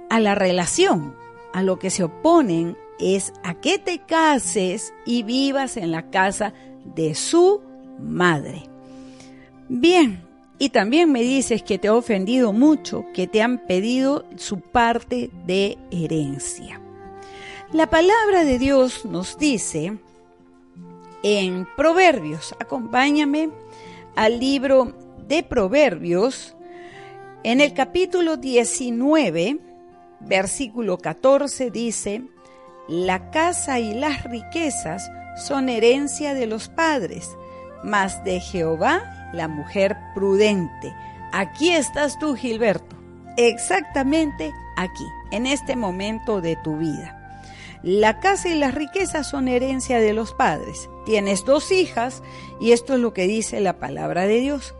a 0.10 0.20
la 0.20 0.36
relación, 0.36 1.16
a 1.54 1.64
lo 1.64 1.80
que 1.80 1.90
se 1.90 2.04
oponen 2.04 2.78
es 3.00 3.34
a 3.44 3.56
que 3.56 3.80
te 3.80 4.00
cases 4.00 4.94
y 5.06 5.24
vivas 5.24 5.78
en 5.78 5.92
la 5.92 6.10
casa 6.10 6.54
de 6.96 7.16
su 7.16 7.62
madre. 8.00 8.64
Bien, 9.70 10.24
y 10.60 10.70
también 10.70 11.12
me 11.12 11.22
dices 11.22 11.64
que 11.64 11.78
te 11.78 11.88
ha 11.88 11.94
ofendido 11.94 12.54
mucho, 12.54 13.06
que 13.14 13.28
te 13.28 13.42
han 13.42 13.60
pedido 13.66 14.26
su 14.36 14.60
parte 14.60 15.30
de 15.46 15.78
herencia. 15.92 16.80
La 17.72 17.90
palabra 17.90 18.44
de 18.44 18.60
Dios 18.60 19.04
nos 19.06 19.38
dice 19.38 19.98
en 21.24 21.68
Proverbios, 21.76 22.54
acompáñame 22.60 23.50
al 24.16 24.40
libro 24.40 24.94
de 25.28 25.42
Proverbios, 25.42 26.56
en 27.44 27.60
el 27.60 27.74
capítulo 27.74 28.38
19, 28.38 29.60
versículo 30.22 30.98
14 30.98 31.72
dice, 31.72 32.24
La 32.88 33.32
casa 33.32 33.80
y 33.80 33.94
las 33.94 34.24
riquezas 34.24 35.12
son 35.38 35.70
herencia 35.70 36.34
de 36.34 36.46
los 36.46 36.70
padres, 36.70 37.30
mas 37.84 38.24
de 38.24 38.40
Jehová 38.40 39.30
la 39.34 39.48
mujer 39.48 39.98
prudente. 40.14 40.94
Aquí 41.32 41.72
estás 41.72 42.20
tú, 42.20 42.36
Gilberto, 42.36 42.96
exactamente 43.38 44.54
aquí, 44.78 45.06
en 45.32 45.46
este 45.46 45.76
momento 45.76 46.42
de 46.42 46.56
tu 46.58 46.78
vida. 46.78 47.23
La 47.84 48.22
casa 48.22 48.48
y 48.48 48.58
las 48.58 48.74
riquezas 48.74 49.28
son 49.28 49.50
herencia 49.50 50.00
de 50.00 50.14
los 50.14 50.34
padres. 50.34 50.90
Tienes 51.06 51.44
dos 51.44 51.70
hijas 51.70 52.24
y 52.62 52.72
esto 52.72 52.94
es 52.94 53.02
lo 53.02 53.14
que 53.14 53.28
dice 53.28 53.60
la 53.60 53.78
palabra 53.78 54.26
de 54.26 54.40
Dios. 54.40 54.74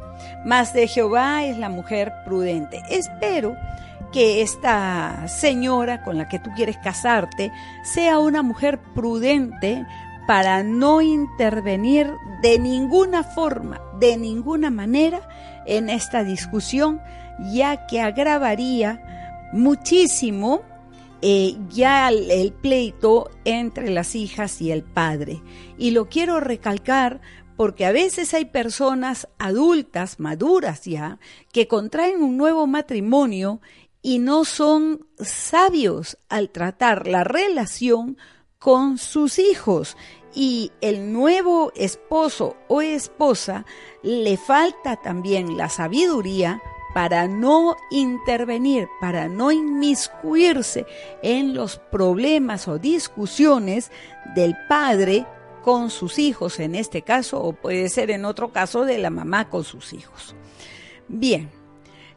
Mas 0.46 0.74
de 0.74 0.88
Jehová 0.88 1.44
es 1.44 1.58
la 1.58 1.68
mujer 1.68 2.14
prudente. 2.24 2.82
Espero 2.90 3.58
que 4.14 4.42
esta 4.42 5.28
señora 5.28 6.02
con 6.04 6.18
la 6.18 6.30
que 6.30 6.40
tú 6.40 6.52
quieres 6.56 6.78
casarte 6.78 7.52
sea 7.84 8.20
una 8.20 8.42
mujer 8.42 8.80
prudente 8.96 9.86
para 10.26 10.64
no 10.64 11.02
intervenir 11.02 12.10
de 12.42 12.58
ninguna 12.58 13.24
forma, 13.24 13.82
de 14.00 14.16
ninguna 14.16 14.70
manera 14.70 15.28
en 15.66 15.90
esta 15.90 16.24
discusión, 16.24 17.02
ya 17.52 17.86
que 17.86 18.00
agravaría 18.00 19.02
muchísimo 19.52 20.62
eh, 21.26 21.56
ya 21.70 22.10
el, 22.10 22.52
pleito 22.52 23.32
entre 23.46 23.90
las 23.92 24.14
hijas 24.14 24.62
y 24.62 24.74
el 24.74 24.84
padre. 24.84 25.42
Y 25.78 25.92
lo 25.92 26.10
quiero 26.10 26.42
recalcar 26.42 27.22
porque 27.56 27.86
a 27.86 27.94
veces 27.94 28.34
hay 28.34 28.44
personas 28.44 29.30
adultas, 29.40 30.20
maduras 30.20 30.84
ya, 30.84 31.20
que 31.54 31.70
contraen 31.70 32.22
un 32.22 32.36
nuevo 32.36 32.68
matrimonio 32.68 33.62
y 34.02 34.20
no 34.20 34.44
son 34.44 35.08
sabios 35.18 36.18
al 36.28 36.50
tratar 36.50 37.08
la 37.08 37.24
relación 37.24 38.18
con 38.60 38.98
sus 38.98 39.40
hijos 39.40 39.96
y 40.36 40.74
el 40.82 41.14
nuevo 41.14 41.72
esposo 41.78 42.58
o 42.68 42.82
esposa 42.82 43.66
le 44.02 44.36
falta 44.36 44.98
también 44.98 45.56
la 45.56 45.70
sabiduría 45.70 46.62
para 46.94 47.28
no 47.28 47.76
intervenir, 47.90 48.88
para 49.02 49.28
no 49.28 49.52
inmiscuirse 49.52 50.86
en 51.22 51.54
los 51.54 51.78
problemas 51.78 52.68
o 52.68 52.78
discusiones 52.78 53.92
del 54.36 54.56
padre 54.70 55.26
con 55.64 55.90
sus 55.90 56.20
hijos, 56.20 56.60
en 56.60 56.76
este 56.76 57.02
caso, 57.02 57.42
o 57.42 57.54
puede 57.54 57.90
ser 57.90 58.12
en 58.12 58.26
otro 58.26 58.52
caso 58.52 58.86
de 58.86 58.98
la 58.98 59.10
mamá 59.10 59.50
con 59.50 59.64
sus 59.64 59.94
hijos. 59.94 60.36
Bien, 61.08 61.50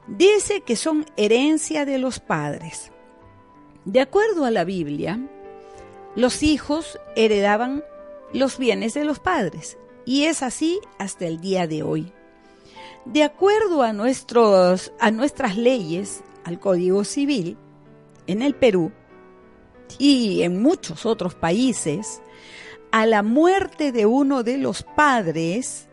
dice 0.09 0.61
que 0.61 0.77
son 0.77 1.07
herencia 1.17 1.85
de 1.85 1.99
los 1.99 2.21
padres. 2.21 2.93
De 3.85 4.01
acuerdo 4.01 4.45
a 4.45 4.51
la 4.51 4.65
Biblia, 4.65 5.21
los 6.17 6.43
hijos 6.43 6.99
heredaban 7.15 7.85
los 8.33 8.59
bienes 8.59 8.95
de 8.95 9.05
los 9.05 9.21
padres, 9.21 9.79
y 10.05 10.25
es 10.25 10.43
así 10.43 10.81
hasta 10.99 11.27
el 11.27 11.41
día 11.41 11.67
de 11.67 11.83
hoy. 11.83 12.13
De 13.07 13.23
acuerdo 13.23 13.83
a, 13.83 13.93
nuestros, 13.93 14.93
a 14.99 15.11
nuestras 15.11 15.57
leyes, 15.57 16.25
al 16.45 16.59
Código 16.59 17.05
Civil, 17.05 17.57
en 18.27 18.43
el 18.43 18.55
Perú 18.55 18.91
y 19.99 20.43
en 20.43 20.61
muchos 20.61 21.07
otros 21.07 21.35
países, 21.35 22.21
a 22.91 23.07
la 23.07 23.23
muerte 23.23 23.93
de 23.93 24.07
uno 24.07 24.43
de 24.43 24.59
los 24.59 24.83
padres, 24.83 25.89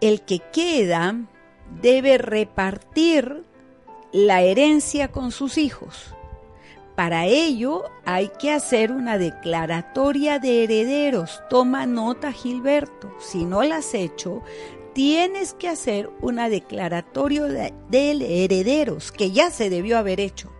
el 0.00 0.22
que 0.22 0.40
queda 0.52 1.16
debe 1.82 2.16
repartir 2.16 3.44
la 4.10 4.40
herencia 4.40 5.08
con 5.08 5.32
sus 5.32 5.58
hijos. 5.58 6.14
Para 6.96 7.26
ello 7.26 7.84
hay 8.04 8.30
que 8.38 8.52
hacer 8.52 8.90
una 8.90 9.18
declaratoria 9.18 10.38
de 10.38 10.64
herederos. 10.64 11.42
Toma 11.48 11.86
nota, 11.86 12.32
Gilberto. 12.32 13.12
Si 13.18 13.44
no 13.44 13.62
la 13.62 13.76
has 13.76 13.94
hecho, 13.94 14.42
tienes 14.92 15.54
que 15.54 15.68
hacer 15.68 16.10
una 16.20 16.48
declaratoria 16.48 17.44
de, 17.44 18.44
herederos 18.44 19.12
que 19.12 19.30
ya 19.30 19.50
se 19.50 19.70
debió 19.70 19.98
haber 19.98 20.20
hecho. 20.20 20.52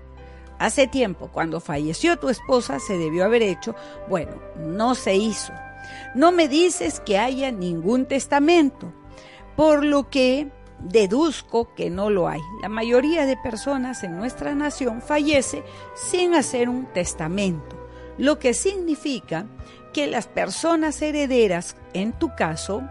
Hace 0.59 0.87
tiempo, 0.87 1.29
cuando 1.33 1.61
falleció 1.61 2.19
tu 2.19 2.29
esposa, 2.29 2.79
se 2.79 2.97
debió 2.97 3.25
haber 3.25 3.43
hecho. 3.43 3.75
Bueno, 4.09 4.41
no 4.57 4.95
se 4.95 5.17
hizo. 5.17 5.53
No 6.15 6.31
me 6.31 6.49
dices 6.49 7.01
que 7.01 7.19
haya 7.19 7.51
ningún 7.51 8.07
testamento, 8.07 8.93
por 9.57 9.85
lo 9.85 10.09
que 10.09 10.49
deduzco 10.79 11.75
que 11.75 11.91
no 11.91 12.11
lo 12.11 12.29
hay. 12.29 12.41
La 12.61 12.69
mayoría 12.69 13.27
de 13.27 13.37
personas 13.37 14.05
en 14.05 14.17
nuestra 14.17 14.55
nación 14.55 15.03
fallece 15.03 15.63
sin 15.95 16.35
hacer 16.35 16.69
un 16.69 16.87
testamento, 16.87 17.77
lo 18.19 18.39
que 18.39 18.55
significa 18.55 19.47
que 19.93 20.07
las 20.07 20.27
personas 20.27 21.01
herederas, 21.03 21.77
en 21.93 22.13
tu 22.13 22.35
caso, 22.35 22.83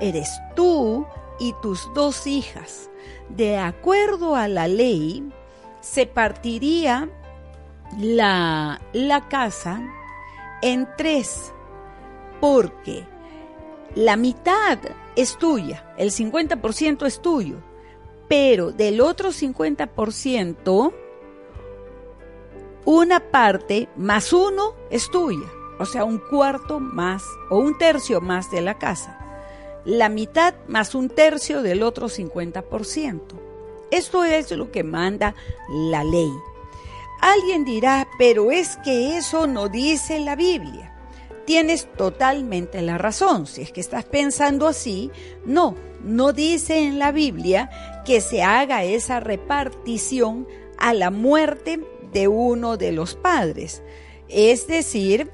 eres 0.00 0.40
tú 0.56 1.06
y 1.38 1.54
tus 1.62 1.92
dos 1.94 2.26
hijas. 2.26 2.90
De 3.28 3.58
acuerdo 3.58 4.36
a 4.36 4.48
la 4.48 4.68
ley, 4.68 5.30
se 5.80 6.06
partiría 6.06 7.08
la, 7.98 8.80
la 8.92 9.28
casa 9.28 9.82
en 10.62 10.88
tres, 10.96 11.52
porque 12.40 13.06
la 13.94 14.16
mitad 14.16 14.78
es 15.16 15.36
tuya, 15.38 15.94
el 15.96 16.10
50% 16.10 17.06
es 17.06 17.20
tuyo, 17.20 17.56
pero 18.28 18.72
del 18.72 19.00
otro 19.00 19.30
50%, 19.30 20.92
una 22.84 23.20
parte 23.20 23.88
más 23.96 24.32
uno 24.32 24.74
es 24.90 25.10
tuya 25.10 25.46
o 25.80 25.86
sea, 25.86 26.04
un 26.04 26.18
cuarto 26.18 26.78
más 26.78 27.24
o 27.48 27.56
un 27.56 27.76
tercio 27.78 28.20
más 28.20 28.50
de 28.50 28.60
la 28.60 28.78
casa, 28.78 29.18
la 29.86 30.10
mitad 30.10 30.54
más 30.68 30.94
un 30.94 31.08
tercio 31.08 31.62
del 31.62 31.82
otro 31.82 32.08
50%. 32.08 33.20
Esto 33.90 34.24
es 34.24 34.50
lo 34.52 34.70
que 34.70 34.84
manda 34.84 35.34
la 35.68 36.04
ley. 36.04 36.30
Alguien 37.22 37.64
dirá, 37.64 38.06
pero 38.18 38.52
es 38.52 38.76
que 38.84 39.16
eso 39.16 39.46
no 39.46 39.68
dice 39.68 40.20
la 40.20 40.36
Biblia. 40.36 40.94
Tienes 41.46 41.88
totalmente 41.96 42.82
la 42.82 42.98
razón. 42.98 43.46
Si 43.46 43.62
es 43.62 43.72
que 43.72 43.80
estás 43.80 44.04
pensando 44.04 44.68
así, 44.68 45.10
no, 45.46 45.74
no 46.04 46.34
dice 46.34 46.78
en 46.78 46.98
la 46.98 47.10
Biblia 47.10 48.02
que 48.04 48.20
se 48.20 48.42
haga 48.42 48.84
esa 48.84 49.18
repartición 49.18 50.46
a 50.78 50.92
la 50.92 51.10
muerte 51.10 51.80
de 52.12 52.28
uno 52.28 52.76
de 52.76 52.92
los 52.92 53.14
padres. 53.14 53.82
Es 54.28 54.66
decir, 54.66 55.30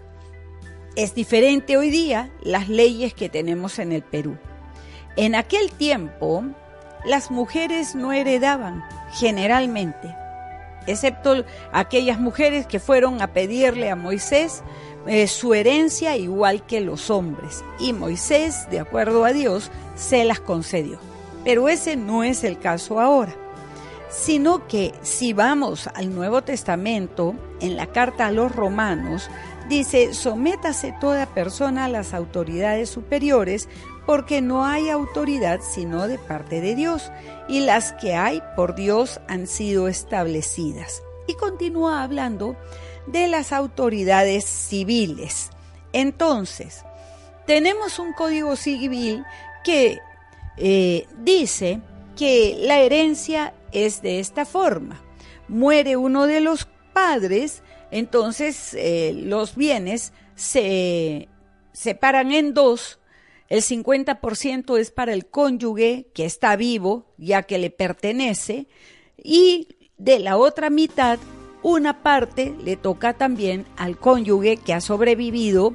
es 0.97 1.15
diferente 1.15 1.77
hoy 1.77 1.91
día 1.91 2.31
las 2.43 2.69
leyes 2.69 3.13
que 3.15 3.29
tenemos 3.29 3.79
en 3.79 3.93
el 3.93 4.03
Perú. 4.03 4.39
En 5.17 5.35
aquel 5.35 5.71
tiempo, 5.71 6.43
las 7.05 7.31
mujeres 7.31 7.95
no 7.95 8.13
heredaban 8.13 8.83
generalmente, 9.13 10.15
excepto 10.87 11.45
aquellas 11.71 12.19
mujeres 12.19 12.67
que 12.67 12.81
fueron 12.81 13.21
a 13.21 13.29
pedirle 13.29 13.91
a 13.91 13.97
Moisés 13.97 14.63
eh, 15.07 15.27
su 15.29 15.55
herencia 15.55 16.17
igual 16.17 16.65
que 16.67 16.81
los 16.81 17.11
hombres. 17.11 17.63
Y 17.79 17.93
Moisés, 17.93 18.69
de 18.71 18.81
acuerdo 18.81 19.25
a 19.25 19.33
Dios, 19.33 19.71
se 19.95 20.25
las 20.25 20.41
concedió. 20.41 20.99
Pero 21.45 21.69
ese 21.69 21.97
no 21.97 22.25
es 22.25 22.43
el 22.43 22.59
caso 22.59 23.01
ahora, 23.01 23.35
sino 24.11 24.67
que 24.67 24.95
si 25.03 25.33
vamos 25.33 25.89
al 25.95 26.15
Nuevo 26.15 26.43
Testamento, 26.43 27.35
en 27.61 27.77
la 27.77 27.87
carta 27.87 28.27
a 28.27 28.33
los 28.33 28.55
romanos, 28.55 29.31
Dice, 29.69 30.15
sométase 30.15 30.95
toda 31.01 31.27
persona 31.27 31.87
a 31.87 31.89
las 31.89 32.15
autoridades 32.15 32.89
superiores, 32.89 33.69
porque 34.07 34.41
no 34.41 34.65
hay 34.65 34.89
autoridad 34.89 35.61
sino 35.61 36.07
de 36.07 36.19
parte 36.19 36.61
de 36.61 36.77
Dios, 36.77 37.11
y 37.49 37.61
las 37.61 37.93
que 37.93 38.15
hay 38.15 38.41
por 38.55 38.77
Dios 38.77 39.21
han 39.29 39.47
sido 39.47 39.89
establecidas. 39.89 41.03
Y 41.27 41.35
continúa 41.35 42.05
hablando 42.05 42.57
de 43.07 43.27
las 43.27 43.53
autoridades 43.53 44.45
civiles. 44.45 45.51
Entonces, 45.93 46.85
tenemos 47.47 47.99
un 47.99 48.13
código 48.13 48.55
civil 48.55 49.25
que 49.65 49.99
eh, 50.57 51.07
dice 51.19 51.81
que 52.17 52.57
la 52.61 52.79
herencia 52.79 53.55
es 53.73 54.03
de 54.03 54.21
esta 54.21 54.45
forma. 54.45 55.03
Muere 55.49 55.97
uno 55.97 56.27
de 56.27 56.41
los 56.41 56.69
padres, 56.93 57.63
entonces 57.91 58.75
eh, 58.75 59.13
los 59.15 59.57
bienes 59.57 60.13
se 60.35 61.29
separan 61.73 62.33
en 62.33 62.55
dos. 62.55 62.99
El 63.49 63.63
50% 63.63 64.79
es 64.79 64.91
para 64.91 65.13
el 65.13 65.27
cónyuge 65.27 66.09
que 66.15 66.25
está 66.25 66.57
vivo, 66.57 67.15
ya 67.17 67.43
que 67.45 67.59
le 67.59 67.71
pertenece, 67.71 68.67
y 69.23 69.69
de 69.99 70.19
la 70.19 70.37
otra 70.37 70.69
mitad, 70.69 71.19
una 71.63 72.03
parte 72.03 72.55
le 72.63 72.77
toca 72.77 73.15
también 73.15 73.67
al 73.77 73.99
cónyuge 73.99 74.57
que 74.57 74.75
ha 74.75 74.81
sobrevivido 74.81 75.75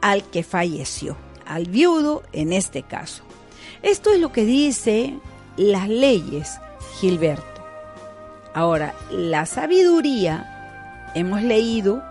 al 0.00 0.24
que 0.24 0.42
falleció, 0.42 1.16
al 1.44 1.66
viudo 1.66 2.22
en 2.32 2.52
este 2.52 2.82
caso. 2.82 3.24
Esto 3.82 4.12
es 4.12 4.20
lo 4.20 4.32
que 4.32 4.44
dice 4.44 5.18
las 5.56 5.88
leyes, 5.88 6.60
Gilberto. 6.98 7.44
Ahora, 8.54 8.94
la 9.10 9.46
sabiduría, 9.46 10.57
hemos 11.14 11.42
leído 11.42 12.02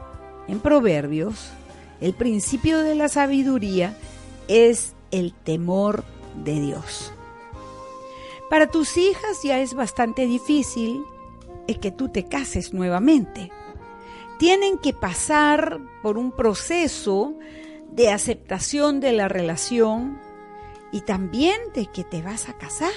en 0.48 0.60
Proverbios, 0.60 1.52
el 2.02 2.14
principio 2.14 2.80
de 2.80 2.96
la 2.96 3.10
sabiduría 3.10 3.98
es 4.48 4.94
el 5.12 5.34
temor 5.34 6.04
de 6.44 6.60
Dios. 6.60 7.14
Para 8.50 8.68
tus 8.68 8.98
hijas 8.98 9.44
ya 9.44 9.60
es 9.60 9.74
bastante 9.74 10.26
difícil 10.26 11.04
el 11.68 11.80
que 11.80 11.92
tú 11.92 12.10
te 12.10 12.26
cases 12.26 12.74
nuevamente. 12.74 13.52
Tienen 14.40 14.78
que 14.78 14.94
pasar 14.94 15.80
por 16.02 16.18
un 16.18 16.32
proceso 16.32 17.34
de 17.92 18.12
aceptación 18.12 19.00
de 19.00 19.12
la 19.12 19.28
relación 19.28 20.20
y 20.92 21.02
también 21.02 21.60
de 21.74 21.88
que 21.88 22.04
te 22.04 22.22
vas 22.22 22.48
a 22.48 22.58
casar 22.58 22.92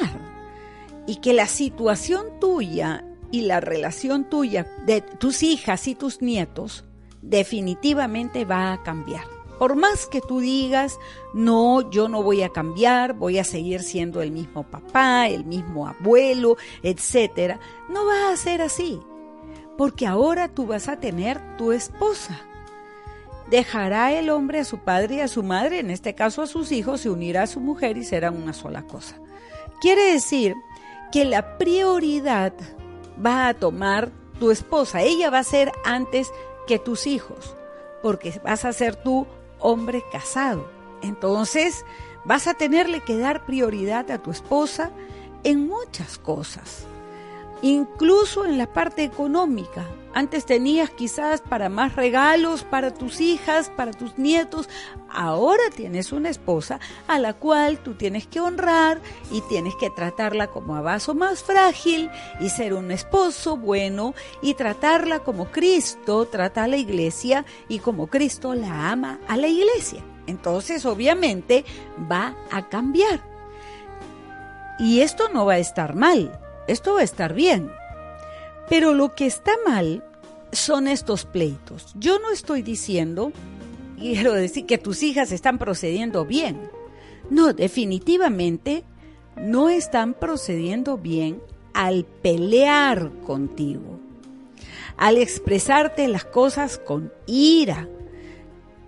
y 1.07 1.17
que 1.17 1.33
la 1.33 1.47
situación 1.47 2.39
tuya 2.39 3.05
y 3.31 3.43
la 3.43 3.61
relación 3.61 4.25
tuya 4.29 4.66
de 4.87 5.01
tus 5.01 5.43
hijas 5.43 5.87
y 5.88 5.95
tus 5.95 6.23
nietos 6.23 6.85
definitivamente 7.23 8.45
va 8.45 8.73
a 8.73 8.83
cambiar. 8.83 9.25
Por 9.59 9.77
más 9.77 10.07
que 10.07 10.23
tú 10.23 10.40
digas, 10.40 10.99
no, 11.35 11.90
yo 11.90 12.09
no 12.09 12.23
voy 12.23 12.43
a 12.43 12.49
cambiar, 12.49 13.12
voy 13.12 13.38
a 13.38 13.45
seguir 13.45 13.83
siendo 13.83 14.23
el 14.23 14.31
mismo 14.31 14.62
papá, 14.62 15.29
el 15.29 15.45
mismo 15.45 15.87
abuelo, 15.87 16.57
etcétera, 16.83 17.61
no 17.90 18.07
va 18.07 18.33
a 18.33 18.37
ser 18.38 18.62
así. 18.62 18.99
Porque 19.77 20.07
ahora 20.07 20.49
tú 20.49 20.66
vas 20.66 20.88
a 20.88 20.99
tener 20.99 21.59
tu 21.59 21.73
esposa. 21.73 22.40
Dejará 23.51 24.12
el 24.12 24.31
hombre 24.31 24.61
a 24.61 24.64
su 24.64 24.79
padre 24.79 25.16
y 25.16 25.21
a 25.21 25.29
su 25.29 25.43
madre, 25.43 25.81
en 25.81 25.90
este 25.90 26.14
caso 26.14 26.40
a 26.40 26.47
sus 26.47 26.73
hijos, 26.73 27.03
se 27.03 27.11
unirá 27.11 27.43
a 27.43 27.47
su 27.47 27.61
mujer 27.61 27.99
y 27.99 28.05
serán 28.05 28.43
una 28.43 28.55
sola 28.55 28.87
cosa. 28.87 29.16
Quiere 29.83 30.12
decir 30.12 30.55
que 31.12 31.27
la 31.27 31.59
prioridad 31.59 32.55
va 33.25 33.49
a 33.49 33.55
tomar 33.55 34.11
tu 34.39 34.51
esposa. 34.51 35.03
Ella 35.03 35.31
va 35.31 35.39
a 35.39 35.45
ser 35.45 35.73
antes 35.85 36.33
que 36.67 36.79
tus 36.79 37.07
hijos, 37.07 37.55
porque 38.03 38.41
vas 38.43 38.65
a 38.65 38.73
ser 38.73 38.97
tú 38.97 39.27
hombre 39.59 40.03
casado. 40.11 40.69
Entonces, 41.03 41.85
vas 42.25 42.47
a 42.47 42.55
tenerle 42.55 43.01
que 43.01 43.19
dar 43.19 43.45
prioridad 43.45 44.11
a 44.11 44.19
tu 44.19 44.31
esposa 44.31 44.91
en 45.45 45.67
muchas 45.67 46.19
cosas, 46.19 46.85
incluso 47.63 48.45
en 48.45 48.59
la 48.59 48.73
parte 48.73 49.05
económica. 49.05 49.87
Antes 50.12 50.44
tenías 50.44 50.90
quizás 50.90 51.40
para 51.40 51.68
más 51.68 51.94
regalos 51.94 52.64
para 52.64 52.92
tus 52.92 53.20
hijas, 53.20 53.70
para 53.70 53.92
tus 53.92 54.18
nietos. 54.18 54.68
Ahora 55.09 55.62
tienes 55.75 56.12
una 56.12 56.31
esposa 56.31 56.81
a 57.07 57.18
la 57.18 57.35
cual 57.35 57.79
tú 57.79 57.94
tienes 57.94 58.27
que 58.27 58.40
honrar 58.40 59.01
y 59.31 59.40
tienes 59.42 59.75
que 59.77 59.88
tratarla 59.90 60.49
como 60.49 60.75
a 60.75 60.81
vaso 60.81 61.14
más 61.14 61.44
frágil 61.44 62.11
y 62.40 62.49
ser 62.49 62.75
un 62.75 62.90
esposo 62.90 63.57
bueno 63.57 64.14
y 64.42 64.55
tratarla 64.55 65.20
como 65.20 65.46
Cristo 65.46 66.27
trata 66.27 66.64
a 66.64 66.68
la 66.68 66.77
iglesia 66.77 67.44
y 67.68 67.79
como 67.79 68.09
Cristo 68.09 68.55
la 68.55 68.90
ama 68.90 69.20
a 69.29 69.37
la 69.37 69.46
iglesia. 69.46 70.03
Entonces 70.27 70.85
obviamente 70.87 71.64
va 72.11 72.35
a 72.51 72.68
cambiar. 72.68 73.20
Y 74.81 75.01
esto 75.01 75.29
no 75.29 75.44
va 75.44 75.55
a 75.55 75.59
estar 75.59 75.94
mal, 75.94 76.33
esto 76.66 76.94
va 76.94 77.01
a 77.01 77.05
estar 77.05 77.35
bien. 77.35 77.70
Pero 78.71 78.95
lo 78.95 79.15
que 79.15 79.27
está 79.27 79.51
mal 79.67 80.03
son 80.53 80.89
estos 80.89 81.27
pleitos. 81.27 81.93
Yo 81.99 82.19
no 82.21 82.31
estoy 82.31 82.63
diciendo, 82.63 83.33
quiero 83.99 84.33
decir, 84.33 84.65
que 84.65 84.79
tus 84.79 85.03
hijas 85.03 85.33
están 85.33 85.59
procediendo 85.59 86.25
bien. 86.25 86.71
No, 87.29 87.53
definitivamente 87.53 88.85
no 89.37 89.69
están 89.69 90.15
procediendo 90.15 90.97
bien 90.97 91.43
al 91.75 92.05
pelear 92.05 93.11
contigo, 93.27 94.01
al 94.97 95.19
expresarte 95.19 96.09
las 96.09 96.25
cosas 96.25 96.79
con 96.79 97.13
ira, 97.27 97.89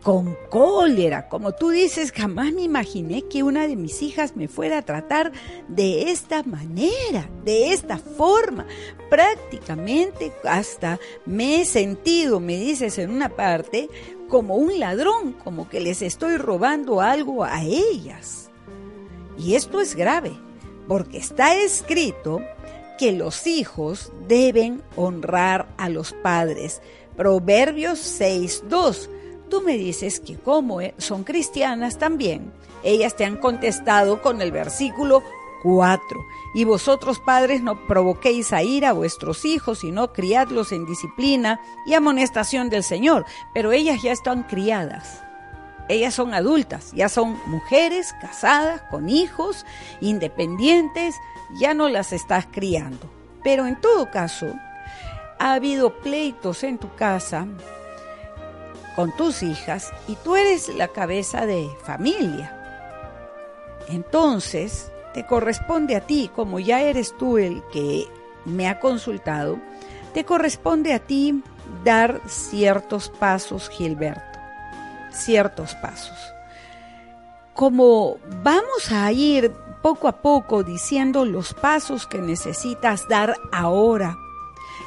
con 0.02 0.36
cólera. 0.50 1.28
Como 1.28 1.52
tú 1.52 1.70
dices, 1.70 2.12
jamás 2.12 2.52
me 2.52 2.62
imaginé 2.62 3.22
que 3.22 3.42
una 3.42 3.66
de 3.66 3.76
mis 3.76 4.02
hijas 4.02 4.36
me 4.36 4.48
fuera 4.48 4.78
a 4.78 4.82
tratar 4.82 5.32
de 5.68 6.10
esta 6.10 6.42
manera, 6.42 7.28
de 7.44 7.72
esta 7.72 7.98
forma. 7.98 8.66
Prácticamente 9.08 10.32
hasta 10.44 10.98
me 11.24 11.60
he 11.60 11.64
sentido, 11.64 12.40
me 12.40 12.58
dices 12.58 12.98
en 12.98 13.10
una 13.10 13.30
parte, 13.30 13.88
como 14.28 14.56
un 14.56 14.78
ladrón, 14.78 15.32
como 15.32 15.68
que 15.68 15.80
les 15.80 16.02
estoy 16.02 16.36
robando 16.36 17.00
algo 17.00 17.44
a 17.44 17.62
ellas. 17.62 18.50
Y 19.38 19.54
esto 19.54 19.80
es 19.80 19.94
grave, 19.94 20.32
porque 20.88 21.18
está 21.18 21.54
escrito 21.54 22.40
que 22.98 23.12
los 23.12 23.46
hijos 23.46 24.12
deben 24.28 24.82
honrar 24.96 25.68
a 25.76 25.88
los 25.88 26.12
padres. 26.12 26.80
Proverbios 27.16 27.98
6.2 28.20 29.08
Tú 29.52 29.60
me 29.60 29.76
dices 29.76 30.18
que 30.18 30.38
como 30.38 30.80
eh, 30.80 30.94
son 30.96 31.24
cristianas 31.24 31.98
también, 31.98 32.50
ellas 32.82 33.16
te 33.16 33.26
han 33.26 33.36
contestado 33.36 34.22
con 34.22 34.40
el 34.40 34.50
versículo 34.50 35.22
4. 35.62 36.24
Y 36.54 36.64
vosotros 36.64 37.20
padres 37.20 37.62
no 37.62 37.86
provoquéis 37.86 38.54
a 38.54 38.62
ira 38.62 38.88
a 38.88 38.92
vuestros 38.94 39.44
hijos, 39.44 39.80
sino 39.80 40.14
criadlos 40.14 40.72
en 40.72 40.86
disciplina 40.86 41.60
y 41.84 41.92
amonestación 41.92 42.70
del 42.70 42.82
Señor. 42.82 43.26
Pero 43.52 43.72
ellas 43.72 44.00
ya 44.02 44.12
están 44.12 44.44
criadas. 44.44 45.22
Ellas 45.90 46.14
son 46.14 46.32
adultas, 46.32 46.90
ya 46.92 47.10
son 47.10 47.38
mujeres 47.44 48.14
casadas, 48.22 48.80
con 48.90 49.10
hijos, 49.10 49.66
independientes, 50.00 51.14
ya 51.60 51.74
no 51.74 51.90
las 51.90 52.14
estás 52.14 52.46
criando. 52.50 53.06
Pero 53.44 53.66
en 53.66 53.78
todo 53.78 54.10
caso, 54.10 54.46
ha 55.38 55.52
habido 55.52 56.00
pleitos 56.00 56.64
en 56.64 56.78
tu 56.78 56.94
casa 56.94 57.46
con 58.94 59.14
tus 59.16 59.42
hijas 59.42 59.92
y 60.08 60.16
tú 60.16 60.36
eres 60.36 60.68
la 60.68 60.88
cabeza 60.88 61.46
de 61.46 61.68
familia. 61.84 62.58
Entonces, 63.88 64.90
te 65.14 65.26
corresponde 65.26 65.96
a 65.96 66.00
ti, 66.00 66.30
como 66.34 66.58
ya 66.58 66.80
eres 66.82 67.16
tú 67.16 67.38
el 67.38 67.62
que 67.72 68.06
me 68.44 68.68
ha 68.68 68.80
consultado, 68.80 69.58
te 70.14 70.24
corresponde 70.24 70.92
a 70.92 70.98
ti 70.98 71.42
dar 71.84 72.20
ciertos 72.26 73.08
pasos, 73.08 73.68
Gilberto, 73.68 74.38
ciertos 75.10 75.74
pasos. 75.76 76.18
Como 77.54 78.16
vamos 78.42 78.90
a 78.90 79.10
ir 79.12 79.52
poco 79.82 80.08
a 80.08 80.22
poco 80.22 80.62
diciendo 80.62 81.24
los 81.24 81.54
pasos 81.54 82.06
que 82.06 82.18
necesitas 82.18 83.08
dar 83.08 83.34
ahora 83.52 84.16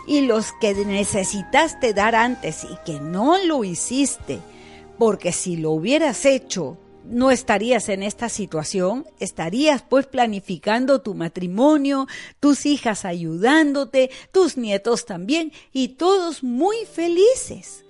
y 0.07 0.21
los 0.21 0.51
que 0.59 0.73
necesitaste 0.73 1.93
dar 1.93 2.15
antes 2.15 2.63
y 2.63 2.75
que 2.85 2.99
no 2.99 3.37
lo 3.43 3.63
hiciste, 3.63 4.39
porque 4.97 5.31
si 5.31 5.57
lo 5.57 5.71
hubieras 5.71 6.25
hecho, 6.25 6.77
no 7.05 7.31
estarías 7.31 7.89
en 7.89 8.03
esta 8.03 8.29
situación, 8.29 9.05
estarías 9.19 9.83
pues 9.83 10.07
planificando 10.07 11.01
tu 11.01 11.13
matrimonio, 11.13 12.07
tus 12.39 12.65
hijas 12.65 13.05
ayudándote, 13.05 14.09
tus 14.31 14.57
nietos 14.57 15.05
también, 15.05 15.51
y 15.71 15.89
todos 15.89 16.43
muy 16.43 16.77
felices. 16.91 17.85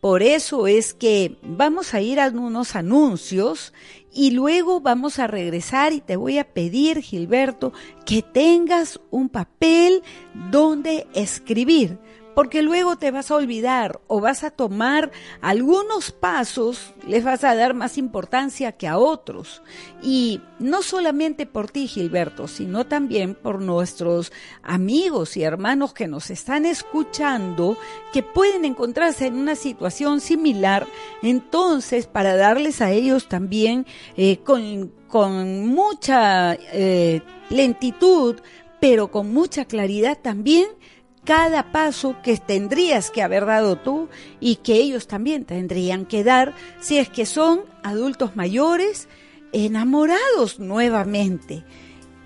Por 0.00 0.24
eso 0.24 0.66
es 0.66 0.94
que 0.94 1.38
vamos 1.42 1.94
a 1.94 2.00
ir 2.00 2.18
a 2.18 2.28
unos 2.28 2.74
anuncios 2.74 3.72
y 4.12 4.32
luego 4.32 4.80
vamos 4.80 5.18
a 5.18 5.26
regresar 5.26 5.92
y 5.92 6.00
te 6.00 6.16
voy 6.16 6.38
a 6.38 6.44
pedir, 6.44 7.00
Gilberto, 7.00 7.72
que 8.04 8.22
tengas 8.22 9.00
un 9.10 9.28
papel 9.28 10.02
donde 10.50 11.06
escribir 11.14 11.98
porque 12.34 12.62
luego 12.62 12.96
te 12.96 13.10
vas 13.10 13.30
a 13.30 13.36
olvidar 13.36 14.00
o 14.06 14.20
vas 14.20 14.44
a 14.44 14.50
tomar 14.50 15.10
algunos 15.40 16.12
pasos, 16.12 16.94
les 17.06 17.24
vas 17.24 17.44
a 17.44 17.54
dar 17.54 17.74
más 17.74 17.98
importancia 17.98 18.72
que 18.72 18.88
a 18.88 18.98
otros. 18.98 19.62
Y 20.02 20.40
no 20.58 20.82
solamente 20.82 21.46
por 21.46 21.70
ti, 21.70 21.86
Gilberto, 21.86 22.48
sino 22.48 22.86
también 22.86 23.34
por 23.34 23.60
nuestros 23.60 24.32
amigos 24.62 25.36
y 25.36 25.42
hermanos 25.42 25.92
que 25.92 26.08
nos 26.08 26.30
están 26.30 26.66
escuchando, 26.66 27.76
que 28.12 28.22
pueden 28.22 28.64
encontrarse 28.64 29.26
en 29.26 29.34
una 29.34 29.54
situación 29.54 30.20
similar. 30.20 30.86
Entonces, 31.22 32.06
para 32.06 32.36
darles 32.36 32.80
a 32.80 32.90
ellos 32.92 33.28
también 33.28 33.86
eh, 34.16 34.38
con, 34.38 34.92
con, 35.08 35.66
mucha 35.66 36.54
eh, 36.54 37.22
lentitud, 37.50 38.36
pero 38.80 39.10
con 39.10 39.32
mucha 39.32 39.64
claridad 39.64 40.18
también, 40.20 40.66
cada 41.24 41.70
paso 41.70 42.16
que 42.22 42.36
tendrías 42.36 43.10
que 43.10 43.22
haber 43.22 43.46
dado 43.46 43.76
tú 43.76 44.08
y 44.40 44.56
que 44.56 44.74
ellos 44.74 45.06
también 45.06 45.44
tendrían 45.44 46.04
que 46.04 46.24
dar 46.24 46.54
si 46.80 46.98
es 46.98 47.08
que 47.08 47.26
son 47.26 47.62
adultos 47.82 48.34
mayores 48.36 49.08
enamorados 49.52 50.58
nuevamente, 50.58 51.64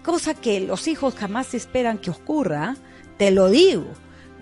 cosa 0.03 0.35
que 0.35 0.61
los 0.61 0.89
hijos 0.89 1.15
jamás 1.15 1.53
esperan 1.55 1.99
que 1.99 2.11
ocurra, 2.11 2.77
te 3.19 3.31
lo 3.31 3.51
digo. 3.51 3.87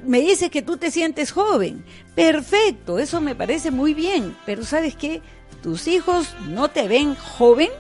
Me 0.06 0.20
dice 0.20 0.50
que 0.50 0.60
tú 0.60 0.76
te 0.76 0.90
sientes 0.90 1.32
joven. 1.32 1.82
Perfecto, 2.14 2.98
eso 2.98 3.22
me 3.22 3.34
parece 3.34 3.70
muy 3.70 3.94
bien, 3.94 4.36
pero 4.44 4.64
¿sabes 4.64 4.94
qué? 4.94 5.22
Tus 5.62 5.88
hijos 5.88 6.36
no 6.50 6.68
te 6.68 6.88
ven 6.88 7.14
joven, 7.14 7.70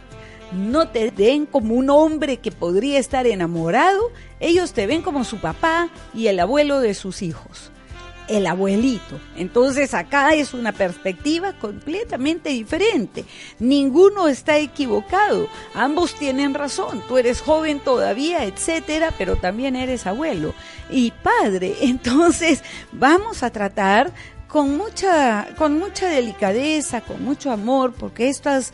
no 0.52 0.88
te 0.88 1.10
ven 1.10 1.46
como 1.46 1.74
un 1.74 1.90
hombre 1.90 2.38
que 2.38 2.52
podría 2.52 2.98
estar 2.98 3.26
enamorado, 3.26 4.10
ellos 4.40 4.72
te 4.72 4.86
ven 4.86 5.02
como 5.02 5.24
su 5.24 5.38
papá 5.38 5.88
y 6.14 6.26
el 6.28 6.40
abuelo 6.40 6.80
de 6.80 6.94
sus 6.94 7.22
hijos 7.22 7.70
el 8.28 8.46
abuelito. 8.46 9.20
Entonces 9.36 9.94
acá 9.94 10.34
es 10.34 10.54
una 10.54 10.72
perspectiva 10.72 11.52
completamente 11.54 12.50
diferente. 12.50 13.24
Ninguno 13.58 14.28
está 14.28 14.58
equivocado. 14.58 15.48
Ambos 15.74 16.14
tienen 16.14 16.54
razón. 16.54 17.02
Tú 17.06 17.18
eres 17.18 17.40
joven 17.40 17.80
todavía, 17.80 18.44
etcétera, 18.44 19.12
pero 19.16 19.36
también 19.36 19.76
eres 19.76 20.06
abuelo 20.06 20.54
y 20.90 21.10
padre. 21.10 21.76
Entonces 21.82 22.62
vamos 22.92 23.42
a 23.42 23.50
tratar 23.50 24.12
con 24.48 24.76
mucha, 24.76 25.48
con 25.58 25.78
mucha 25.80 26.08
delicadeza, 26.08 27.00
con 27.00 27.24
mucho 27.24 27.50
amor, 27.50 27.92
porque 27.92 28.28
estos 28.28 28.72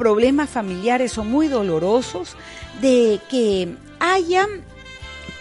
problemas 0.00 0.48
familiares 0.48 1.12
son 1.12 1.30
muy 1.30 1.48
dolorosos, 1.48 2.34
de 2.80 3.20
que 3.28 3.76
haya 3.98 4.46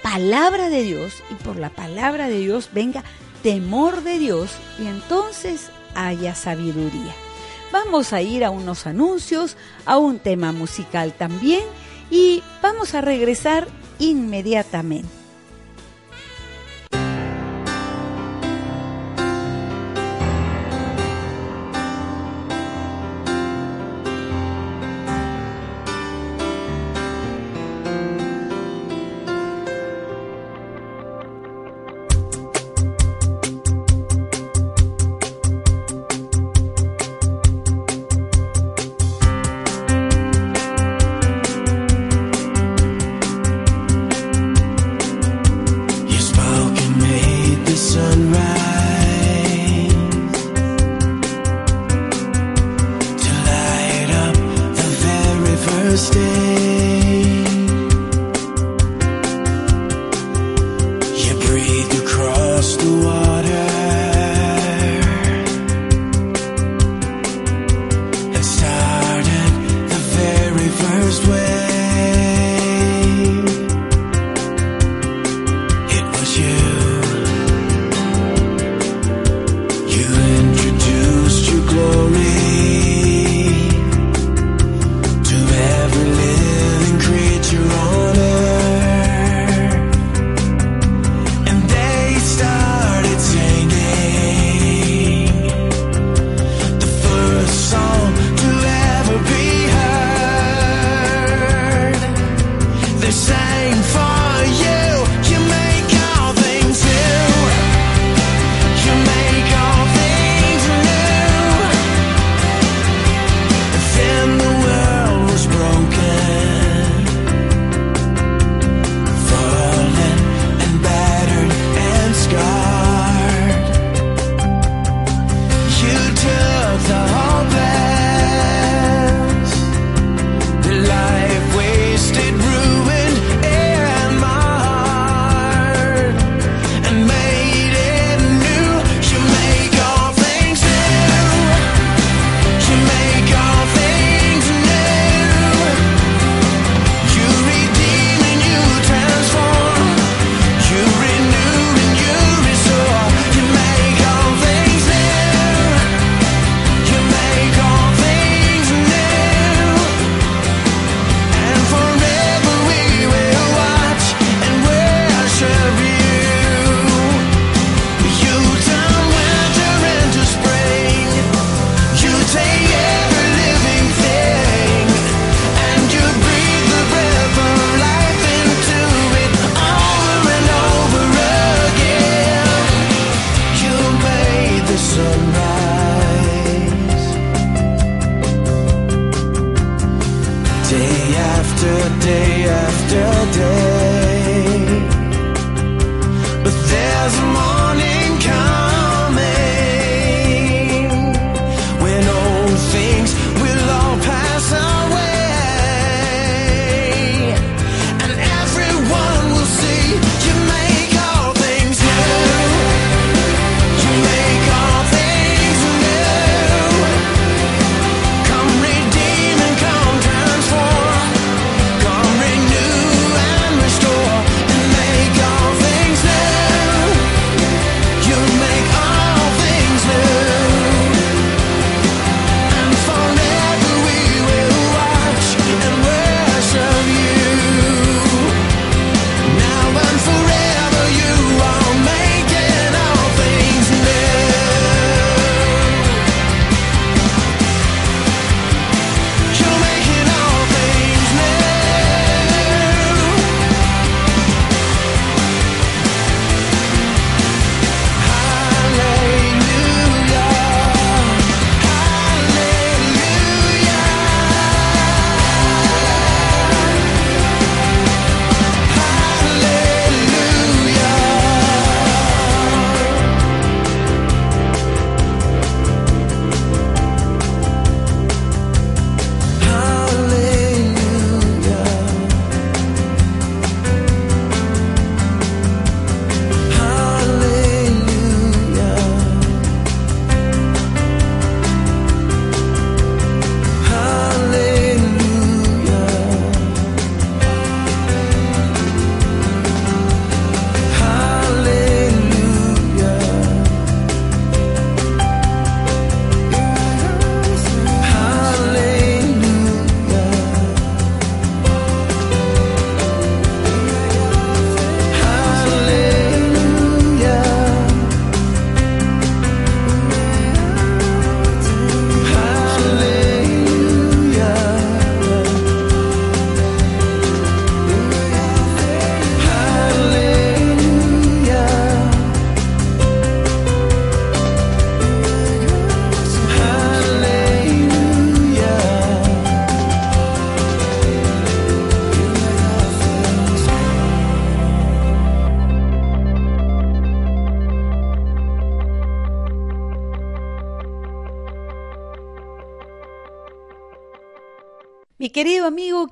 palabra 0.04 0.67
de 0.67 0.84
Dios 0.84 1.13
y 1.32 1.36
por 1.36 1.56
la 1.56 1.69
palabra 1.69 2.28
de 2.28 2.39
Dios 2.39 2.69
venga 2.74 3.06
temor 3.41 4.04
de 4.04 4.19
Dios 4.19 4.52
y 4.78 4.88
entonces 4.88 5.69
haya 5.95 6.36
sabiduría. 6.36 7.15
Vamos 7.72 8.12
a 8.12 8.22
ir 8.22 8.43
a 8.43 8.50
unos 8.50 8.86
anuncios, 8.86 9.56
a 9.86 9.98
un 9.98 10.19
tema 10.19 10.52
musical 10.52 11.13
también 11.13 11.63
y 12.12 12.43
vamos 12.62 12.95
a 12.95 13.00
regresar 13.00 13.65
inmediatamente. 13.98 15.19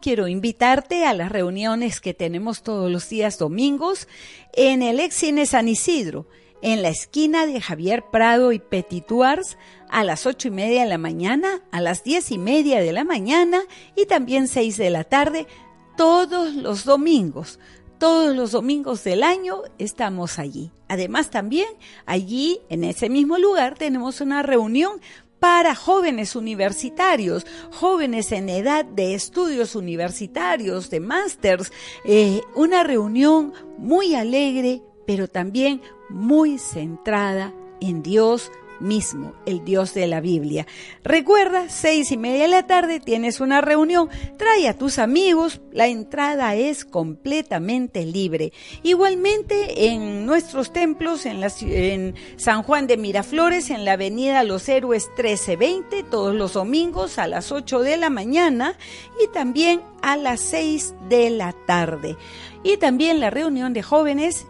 Quiero 0.08 0.30
invitarte 0.30 1.06
a 1.06 1.14
las 1.14 1.30
reuniones 1.30 2.00
que 2.00 2.14
tenemos 2.14 2.64
todos 2.64 2.90
los 2.90 3.10
días 3.10 3.38
domingos 3.38 4.08
en 4.54 4.82
el 4.82 5.02
ex 5.02 5.14
cine 5.16 5.46
San 5.46 5.68
Isidro, 5.68 6.30
en 6.62 6.82
la 6.82 6.88
esquina 6.88 7.46
de 7.46 7.60
Javier 7.60 8.06
Prado 8.10 8.54
y 8.54 8.60
Petituars, 8.60 9.58
a 9.90 10.06
las 10.06 10.26
ocho 10.26 10.48
y 10.48 10.52
media 10.52 10.84
de 10.84 10.88
la 10.88 10.98
mañana, 10.98 11.62
a 11.74 11.82
las 11.82 12.06
diez 12.06 12.32
y 12.32 12.38
media 12.38 12.80
de 12.80 12.94
la 12.94 13.04
mañana 13.04 13.60
y 13.98 14.06
también 14.06 14.48
seis 14.48 14.78
de 14.78 14.92
la 14.92 15.04
tarde, 15.04 15.46
todos 15.98 16.56
los 16.56 16.86
domingos. 16.86 17.60
Todos 18.00 18.36
los 18.36 18.52
domingos 18.52 19.04
del 19.04 19.24
año 19.24 19.64
estamos 19.80 20.38
allí. 20.38 20.72
Además 20.88 21.32
también 21.32 21.68
allí, 22.06 22.62
en 22.70 22.84
ese 22.84 23.10
mismo 23.10 23.40
lugar, 23.40 23.76
tenemos 23.76 24.22
una 24.22 24.44
reunión 24.44 25.02
para 25.40 25.76
jóvenes 25.76 26.36
universitarios, 26.36 27.46
jóvenes 27.72 28.32
en 28.32 28.50
edad 28.50 28.86
de 28.86 29.14
estudios 29.14 29.76
universitarios, 29.76 30.90
de 30.90 31.00
másters, 31.00 31.72
eh, 32.06 32.42
una 32.56 32.84
reunión 32.84 33.54
muy 33.78 34.16
alegre, 34.16 34.82
pero 35.06 35.28
también 35.28 35.82
muy 36.10 36.58
centrada 36.58 37.54
en 37.80 38.02
Dios, 38.02 38.52
mismo, 38.80 39.34
el 39.46 39.64
Dios 39.64 39.94
de 39.94 40.08
la 40.08 40.22
Biblia. 40.22 40.68
Recuerda, 41.04 41.70
seis 41.70 42.12
y 42.12 42.18
media 42.18 42.44
de 42.44 42.48
la 42.50 42.68
tarde 42.68 43.00
tienes 43.00 43.40
una 43.40 43.62
reunión, 43.62 44.10
trae 44.38 44.68
a 44.68 44.78
tus 44.78 45.00
amigos, 45.00 45.62
la 45.72 45.88
entrada 45.88 46.56
es 46.56 46.86
completamente 46.86 48.06
libre. 48.06 48.54
Igualmente 48.84 49.88
en 49.88 50.26
nuestros 50.26 50.74
templos, 50.74 51.26
en, 51.26 51.42
la, 51.42 51.52
en 51.62 52.16
San 52.36 52.64
Juan 52.64 52.88
de 52.88 52.98
Miraflores, 52.98 53.70
en 53.70 53.86
la 53.86 53.94
avenida 53.94 54.44
Los 54.44 54.68
Héroes 54.70 55.08
1320, 55.18 56.04
todos 56.04 56.36
los 56.36 56.54
domingos 56.54 57.20
a 57.20 57.28
las 57.28 57.52
8 57.52 57.80
de 57.80 57.98
la 57.98 58.10
mañana 58.10 58.78
y 59.24 59.28
también 59.32 59.82
a 60.02 60.16
las 60.18 60.40
6 60.42 60.96
de 61.10 61.30
la 61.30 61.54
tarde. 61.66 62.18
Y 62.64 62.78
también 62.78 63.20
la 63.20 63.30
reunión 63.30 63.74
de 63.74 63.84
jóvenes 63.84 64.48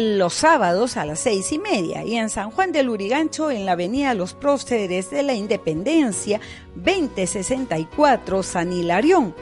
los 0.00 0.34
sábados 0.34 0.96
a 0.96 1.04
las 1.04 1.20
seis 1.20 1.52
y 1.52 1.58
media 1.58 2.04
y 2.04 2.16
en 2.16 2.30
San 2.30 2.50
Juan 2.50 2.72
del 2.72 2.88
Urigancho 2.88 3.50
en 3.50 3.64
la 3.64 3.72
avenida 3.72 4.14
Los 4.14 4.34
Próceres 4.34 5.10
de 5.10 5.22
la 5.22 5.34
Independencia 5.34 6.40
2064 6.74 8.42
San 8.42 8.72
Hilarión. 8.72 9.34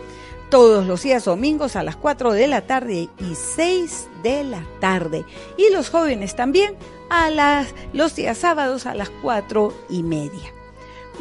Todos 0.51 0.87
los 0.87 1.03
días 1.03 1.25
domingos 1.25 1.75
a 1.75 1.83
las 1.83 1.97
4 1.97 2.33
de 2.33 2.47
la 2.47 2.61
tarde 2.61 3.09
y 3.19 3.35
6 3.35 4.09
de 4.23 4.45
la 4.45 4.65
tarde. 4.79 5.25
Y 5.57 5.73
los 5.73 5.91
jóvenes 5.91 6.37
también 6.37 6.77
a 7.11 7.31
las, 7.31 7.75
los 7.93 8.15
días 8.15 8.39
sábados 8.39 8.87
a 8.87 8.95
las 8.95 9.11
4 9.11 9.73
y 9.89 10.05
media. 10.05 10.53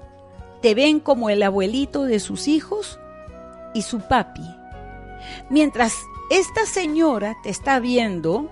te 0.62 0.76
ven 0.76 1.00
como 1.00 1.30
el 1.30 1.44
abuelito 1.44 2.04
de 2.04 2.20
sus 2.20 2.48
hijos 2.48 3.00
y 3.74 3.82
su 3.82 4.00
papi. 4.00 4.46
Mientras 5.50 5.94
esta 6.30 6.66
señora 6.66 7.38
te 7.44 7.50
está 7.50 7.80
viendo 7.80 8.50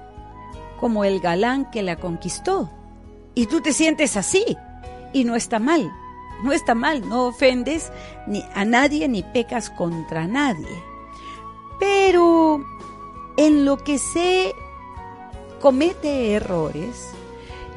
como 0.80 1.04
el 1.04 1.20
galán 1.20 1.70
que 1.72 1.84
la 1.84 1.98
conquistó. 1.98 2.70
Y 3.36 3.48
tú 3.48 3.62
te 3.62 3.74
sientes 3.74 4.18
así. 4.18 4.58
Y 5.14 5.24
no 5.24 5.36
está 5.36 5.60
mal. 5.60 5.92
No 6.44 6.54
está 6.54 6.76
mal. 6.76 7.08
No 7.08 7.28
ofendes 7.28 7.92
ni 8.26 8.44
a 8.54 8.66
nadie 8.66 9.08
ni 9.08 9.24
pecas 9.24 9.70
contra 9.70 10.28
nadie. 10.28 10.84
Pero 11.80 12.66
en 13.38 13.66
lo 13.66 13.78
que 13.78 14.00
se 14.00 14.54
comete 15.62 16.34
errores 16.34 17.12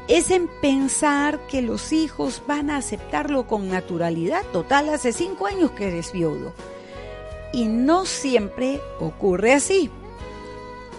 es 0.07 0.31
en 0.31 0.47
pensar 0.47 1.39
que 1.47 1.61
los 1.61 1.93
hijos 1.93 2.41
van 2.47 2.69
a 2.69 2.77
aceptarlo 2.77 3.47
con 3.47 3.69
naturalidad. 3.69 4.43
Total, 4.51 4.89
hace 4.89 5.13
cinco 5.13 5.47
años 5.47 5.71
que 5.71 5.87
eres 5.87 6.11
viudo. 6.11 6.53
Y 7.53 7.65
no 7.65 8.05
siempre 8.05 8.81
ocurre 8.99 9.53
así. 9.53 9.89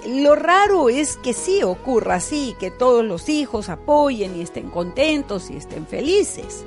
Lo 0.07 0.34
raro 0.34 0.88
es 0.88 1.16
que 1.16 1.32
sí 1.32 1.62
ocurra 1.62 2.16
así, 2.16 2.57
que 2.59 2.70
todos 2.70 3.05
los 3.05 3.28
hijos 3.28 3.68
apoyen 3.68 4.36
y 4.36 4.42
estén 4.42 4.68
contentos 4.68 5.48
y 5.50 5.57
estén 5.57 5.86
felices. 5.86 6.64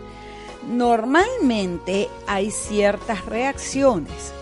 Normalmente 0.70 2.10
hay 2.28 2.50
ciertas 2.50 3.26
reacciones, 3.26 4.34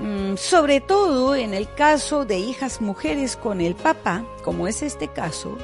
mm, 0.00 0.36
sobre 0.36 0.80
todo 0.80 1.34
en 1.36 1.52
el 1.52 1.72
caso 1.74 2.24
de 2.24 2.38
hijas 2.38 2.80
mujeres 2.80 3.36
con 3.36 3.60
el 3.60 3.74
papá, 3.74 4.24
como 4.44 4.66
es 4.66 4.82
este 4.82 5.08
caso, 5.08 5.58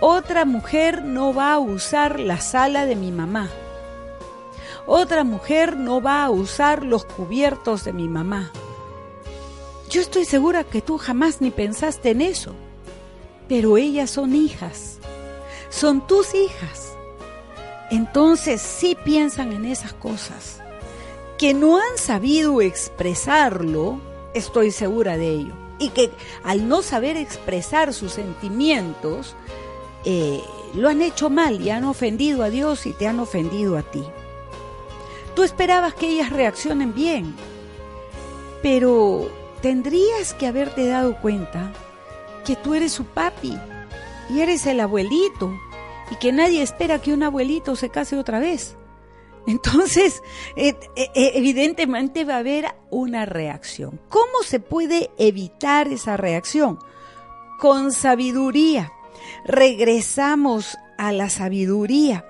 otra 0.00 0.44
mujer 0.44 1.04
no 1.04 1.34
va 1.34 1.52
a 1.52 1.58
usar 1.58 2.20
la 2.20 2.40
sala 2.40 2.86
de 2.86 2.96
mi 2.96 3.12
mamá. 3.12 3.50
Otra 4.86 5.24
mujer 5.24 5.76
no 5.76 6.00
va 6.00 6.24
a 6.24 6.30
usar 6.30 6.84
los 6.84 7.04
cubiertos 7.04 7.84
de 7.84 7.92
mi 7.92 8.08
mamá. 8.08 8.50
Yo 9.90 10.00
estoy 10.00 10.24
segura 10.24 10.64
que 10.64 10.80
tú 10.80 10.98
jamás 10.98 11.40
ni 11.40 11.50
pensaste 11.50 12.10
en 12.10 12.22
eso. 12.22 12.54
Pero 13.46 13.76
ellas 13.76 14.10
son 14.10 14.34
hijas. 14.34 14.98
Son 15.68 16.06
tus 16.06 16.34
hijas. 16.34 16.94
Entonces 17.90 18.62
sí 18.62 18.96
piensan 19.04 19.52
en 19.52 19.64
esas 19.64 19.92
cosas. 19.92 20.60
Que 21.36 21.54
no 21.54 21.76
han 21.76 21.98
sabido 21.98 22.60
expresarlo, 22.62 24.00
estoy 24.32 24.70
segura 24.70 25.16
de 25.16 25.28
ello. 25.30 25.54
Y 25.78 25.90
que 25.90 26.10
al 26.44 26.68
no 26.68 26.82
saber 26.82 27.16
expresar 27.16 27.92
sus 27.92 28.12
sentimientos, 28.12 29.34
eh, 30.04 30.42
lo 30.74 30.88
han 30.88 31.02
hecho 31.02 31.30
mal 31.30 31.60
y 31.60 31.70
han 31.70 31.84
ofendido 31.84 32.42
a 32.42 32.50
Dios 32.50 32.86
y 32.86 32.92
te 32.92 33.06
han 33.06 33.20
ofendido 33.20 33.76
a 33.76 33.82
ti. 33.82 34.04
Tú 35.34 35.42
esperabas 35.42 35.94
que 35.94 36.08
ellas 36.08 36.30
reaccionen 36.30 36.94
bien, 36.94 37.34
pero 38.62 39.30
tendrías 39.62 40.34
que 40.34 40.46
haberte 40.46 40.86
dado 40.86 41.20
cuenta 41.20 41.72
que 42.44 42.56
tú 42.56 42.74
eres 42.74 42.92
su 42.92 43.04
papi 43.04 43.58
y 44.28 44.40
eres 44.40 44.66
el 44.66 44.80
abuelito 44.80 45.52
y 46.10 46.16
que 46.16 46.32
nadie 46.32 46.62
espera 46.62 47.00
que 47.00 47.12
un 47.12 47.22
abuelito 47.22 47.76
se 47.76 47.90
case 47.90 48.16
otra 48.16 48.40
vez. 48.40 48.76
Entonces, 49.46 50.22
eh, 50.56 50.76
eh, 50.96 51.10
evidentemente 51.14 52.24
va 52.24 52.36
a 52.36 52.38
haber 52.38 52.66
una 52.90 53.26
reacción. 53.26 54.00
¿Cómo 54.08 54.42
se 54.44 54.60
puede 54.60 55.10
evitar 55.18 55.88
esa 55.88 56.16
reacción? 56.16 56.78
Con 57.58 57.92
sabiduría 57.92 58.92
regresamos 59.44 60.76
a 60.98 61.12
la 61.12 61.30
sabiduría. 61.30 62.24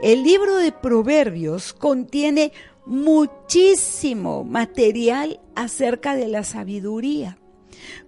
El 0.00 0.22
libro 0.22 0.56
de 0.56 0.72
Proverbios 0.72 1.72
contiene 1.72 2.52
muchísimo 2.86 4.44
material 4.44 5.40
acerca 5.54 6.14
de 6.14 6.28
la 6.28 6.44
sabiduría. 6.44 7.38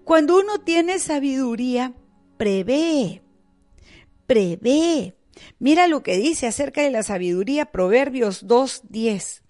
Cuando 0.04 0.38
uno 0.38 0.60
tiene 0.60 0.98
sabiduría, 0.98 1.94
prevé, 2.36 3.22
prevé. 4.26 5.14
Mira 5.58 5.86
lo 5.86 6.02
que 6.02 6.16
dice 6.16 6.46
acerca 6.46 6.82
de 6.82 6.90
la 6.90 7.02
sabiduría 7.02 7.66
Proverbios 7.66 8.46
2.10. 8.46 9.42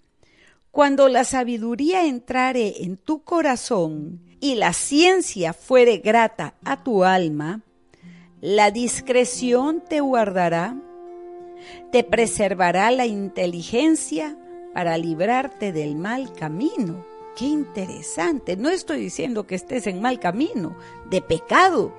Cuando 0.71 1.07
la 1.07 1.23
sabiduría 1.23 2.05
entrare 2.05 2.83
en 2.83 2.97
tu 2.97 3.23
corazón 3.23 4.21
y 4.39 4.55
la 4.55 4.73
ciencia 4.73 5.53
fuere 5.53 5.97
grata 5.97 6.55
a 6.63 6.83
tu 6.83 7.03
alma, 7.03 7.63
la 8.41 8.71
discreción 8.71 9.81
te 9.81 9.99
guardará, 9.99 10.75
te 11.91 12.03
preservará 12.03 12.91
la 12.91 13.05
inteligencia 13.05 14.37
para 14.73 14.97
librarte 14.97 15.71
del 15.71 15.95
mal 15.95 16.33
camino. 16.33 17.05
qué 17.35 17.45
interesante. 17.45 18.57
No 18.57 18.69
estoy 18.69 18.99
diciendo 18.99 19.45
que 19.45 19.53
estés 19.55 19.85
en 19.85 20.01
mal 20.01 20.19
camino, 20.19 20.75
de 21.09 21.21
pecado, 21.21 21.93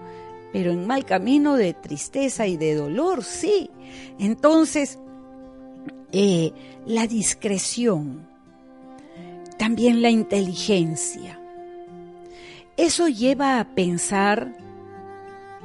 pero 0.52 0.72
en 0.72 0.84
mal 0.86 1.04
camino 1.04 1.54
de 1.56 1.74
tristeza 1.74 2.48
y 2.48 2.56
de 2.56 2.74
dolor, 2.74 3.22
sí. 3.22 3.70
Entonces, 4.18 4.98
eh, 6.10 6.52
la 6.86 7.06
discreción, 7.06 8.26
también 9.58 10.02
la 10.02 10.10
inteligencia. 10.10 11.38
Eso 12.76 13.08
lleva 13.08 13.60
a 13.60 13.74
pensar, 13.74 14.52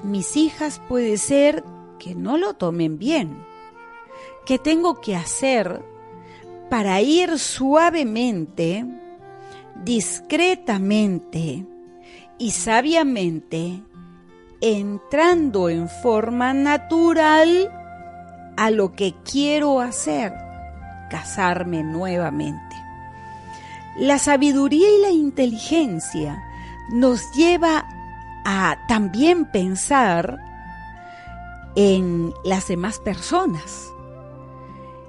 mis 0.04 0.36
hijas 0.36 0.82
puede 0.88 1.18
ser 1.18 1.64
que 2.00 2.16
no 2.16 2.38
lo 2.38 2.54
tomen 2.54 2.98
bien. 2.98 3.46
¿Qué 4.46 4.60
tengo 4.60 5.00
que 5.00 5.16
hacer 5.16 5.84
para 6.70 7.02
ir 7.02 7.40
suavemente, 7.40 8.86
discretamente 9.84 11.66
y 12.38 12.52
sabiamente 12.52 13.82
entrando 14.60 15.70
en 15.70 15.88
forma 15.90 16.54
natural 16.54 17.72
a 18.58 18.70
lo 18.70 18.94
que 18.94 19.14
quiero 19.24 19.80
hacer, 19.80 20.34
casarme 21.10 21.84
nuevamente? 21.84 22.76
La 23.98 24.18
sabiduría 24.18 24.88
y 24.90 25.02
la 25.02 25.12
inteligencia 25.12 26.44
nos 26.92 27.32
lleva 27.34 27.88
a 28.46 28.78
también 28.88 29.46
pensar 29.46 30.40
en 31.76 32.34
las 32.44 32.68
demás 32.68 33.00
personas. 33.00 33.90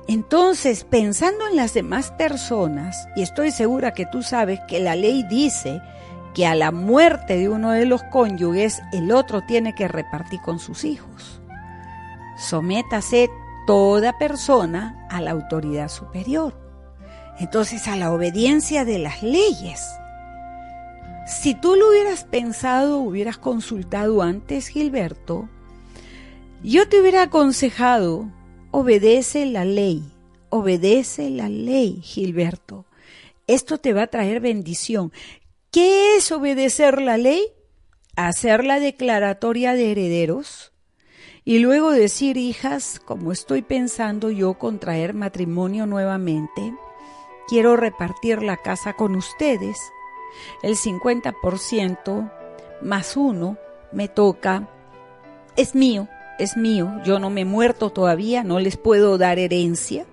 Entonces, 0.07 0.85
pensando 0.85 1.47
en 1.49 1.57
las 1.57 1.73
demás 1.73 2.11
personas, 2.13 3.09
y 3.17 3.23
estoy 3.23 3.51
segura 3.51 3.95
que 3.95 4.07
tú 4.07 4.23
sabes 4.23 4.61
que 4.69 4.81
la 4.81 4.97
ley 4.97 5.23
dice 5.25 5.81
que 6.35 6.47
a 6.47 6.55
la 6.55 6.73
muerte 6.73 7.39
de 7.39 7.49
uno 7.49 7.71
de 7.71 7.87
los 7.87 8.03
cónyuges 8.05 8.83
el 8.93 9.13
otro 9.13 9.43
tiene 9.43 9.75
que 9.75 9.89
repartir 9.89 10.41
con 10.43 10.59
sus 10.59 10.85
hijos. 10.85 11.41
Sométase 12.37 13.31
toda 13.67 14.19
persona 14.19 15.07
a 15.09 15.21
la 15.21 15.31
autoridad 15.31 15.89
superior. 15.89 16.55
Entonces, 17.39 17.89
a 17.89 17.97
la 17.97 18.13
obediencia 18.13 18.85
de 18.85 18.99
las 18.99 19.23
leyes. 19.23 19.89
Si 21.27 21.55
tú 21.55 21.75
lo 21.75 21.89
hubieras 21.89 22.25
pensado, 22.25 22.99
hubieras 22.99 23.39
consultado 23.39 24.23
antes, 24.23 24.69
Gilberto, 24.69 25.49
yo 26.63 26.89
te 26.89 27.01
hubiera 27.01 27.23
aconsejado, 27.23 28.31
obedece 28.71 29.47
la 29.47 29.65
ley, 29.65 30.03
obedece 30.51 31.31
la 31.31 31.49
ley, 31.49 32.01
Gilberto. 32.03 32.85
Esto 33.47 33.79
te 33.79 33.93
va 33.93 34.03
a 34.03 34.07
traer 34.07 34.41
bendición. 34.41 35.13
¿Qué 35.71 36.17
es 36.17 36.31
obedecer 36.31 37.01
la 37.01 37.17
ley? 37.17 37.43
Hacer 38.17 38.65
la 38.65 38.79
declaratoria 38.79 39.75
de 39.75 39.93
herederos 39.93 40.73
y 41.45 41.59
luego 41.59 41.91
decir, 41.91 42.37
hijas, 42.39 43.01
como 43.05 43.33
estoy 43.33 43.61
pensando 43.63 44.31
yo 44.31 44.55
contraer 44.55 45.13
matrimonio 45.13 45.85
nuevamente, 45.85 46.75
quiero 47.49 47.77
repartir 47.77 48.43
la 48.43 48.57
casa 48.57 48.95
con 48.95 49.15
ustedes. 49.15 49.77
El 50.63 50.77
50% 50.77 52.31
más 52.83 53.17
uno 53.17 53.59
me 53.93 54.09
toca, 54.09 54.69
es 55.57 55.75
mío 55.75 56.09
es 56.39 56.57
mío, 56.57 57.01
yo 57.05 57.19
no 57.19 57.31
me 57.31 57.43
he 57.43 57.45
muerto 57.45 57.91
todavía, 57.91 58.43
no 58.43 58.59
les 58.59 58.77
puedo 58.77 59.19
dar 59.19 59.39
herencia, 59.39 60.07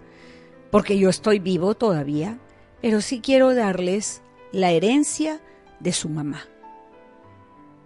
porque 0.70 0.98
yo 0.98 1.10
estoy 1.10 1.40
vivo 1.40 1.76
todavía, 1.76 2.38
pero 2.82 3.02
sí 3.02 3.22
quiero 3.22 3.54
darles 3.54 4.22
la 4.52 4.72
herencia 4.72 5.42
de 5.80 5.94
su 5.94 6.10
mamá. 6.10 6.46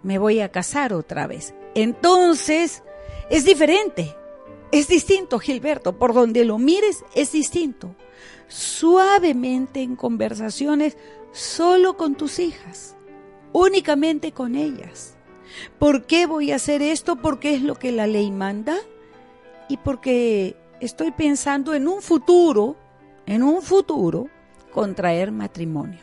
Me 0.02 0.18
voy 0.18 0.40
a 0.40 0.50
casar 0.50 0.92
otra 0.92 1.26
vez. 1.26 1.54
Entonces, 1.74 2.82
es 3.30 3.44
diferente, 3.44 4.14
es 4.70 4.88
distinto, 4.88 5.38
Gilberto, 5.38 5.98
por 5.98 6.12
donde 6.12 6.44
lo 6.44 6.58
mires 6.58 7.04
es 7.14 7.32
distinto. 7.32 7.94
Suavemente 8.48 9.82
en 9.82 9.96
conversaciones 9.96 10.96
solo 11.36 11.96
con 11.96 12.14
tus 12.14 12.38
hijas, 12.38 12.96
únicamente 13.52 14.32
con 14.32 14.54
ellas 14.54 15.16
¿Por 15.78 16.06
qué 16.06 16.26
voy 16.26 16.52
a 16.52 16.56
hacer 16.56 16.82
esto? 16.82 17.16
Porque 17.16 17.54
es 17.54 17.62
lo 17.62 17.76
que 17.76 17.92
la 17.92 18.06
ley 18.06 18.30
manda 18.30 18.76
y 19.68 19.76
porque 19.78 20.56
estoy 20.80 21.10
pensando 21.10 21.74
en 21.74 21.88
un 21.88 22.02
futuro, 22.02 22.76
en 23.26 23.42
un 23.42 23.62
futuro, 23.62 24.28
contraer 24.72 25.32
matrimonio. 25.32 26.00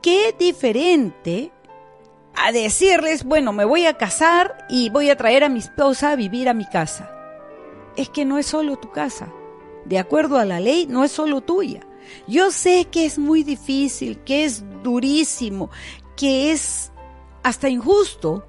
Qué 0.00 0.34
diferente 0.38 1.52
a 2.34 2.52
decirles, 2.52 3.24
bueno, 3.24 3.52
me 3.52 3.64
voy 3.64 3.86
a 3.86 3.98
casar 3.98 4.66
y 4.68 4.90
voy 4.90 5.10
a 5.10 5.16
traer 5.16 5.44
a 5.44 5.48
mi 5.48 5.58
esposa 5.58 6.12
a 6.12 6.16
vivir 6.16 6.48
a 6.48 6.54
mi 6.54 6.66
casa. 6.66 7.10
Es 7.96 8.08
que 8.08 8.24
no 8.24 8.38
es 8.38 8.46
solo 8.46 8.76
tu 8.76 8.90
casa. 8.90 9.28
De 9.84 9.98
acuerdo 9.98 10.38
a 10.38 10.44
la 10.44 10.60
ley, 10.60 10.86
no 10.88 11.04
es 11.04 11.12
solo 11.12 11.40
tuya. 11.40 11.86
Yo 12.26 12.50
sé 12.50 12.86
que 12.90 13.06
es 13.06 13.18
muy 13.18 13.42
difícil, 13.42 14.18
que 14.20 14.44
es 14.44 14.64
durísimo, 14.82 15.70
que 16.16 16.52
es 16.52 16.92
hasta 17.42 17.68
injusto, 17.68 18.46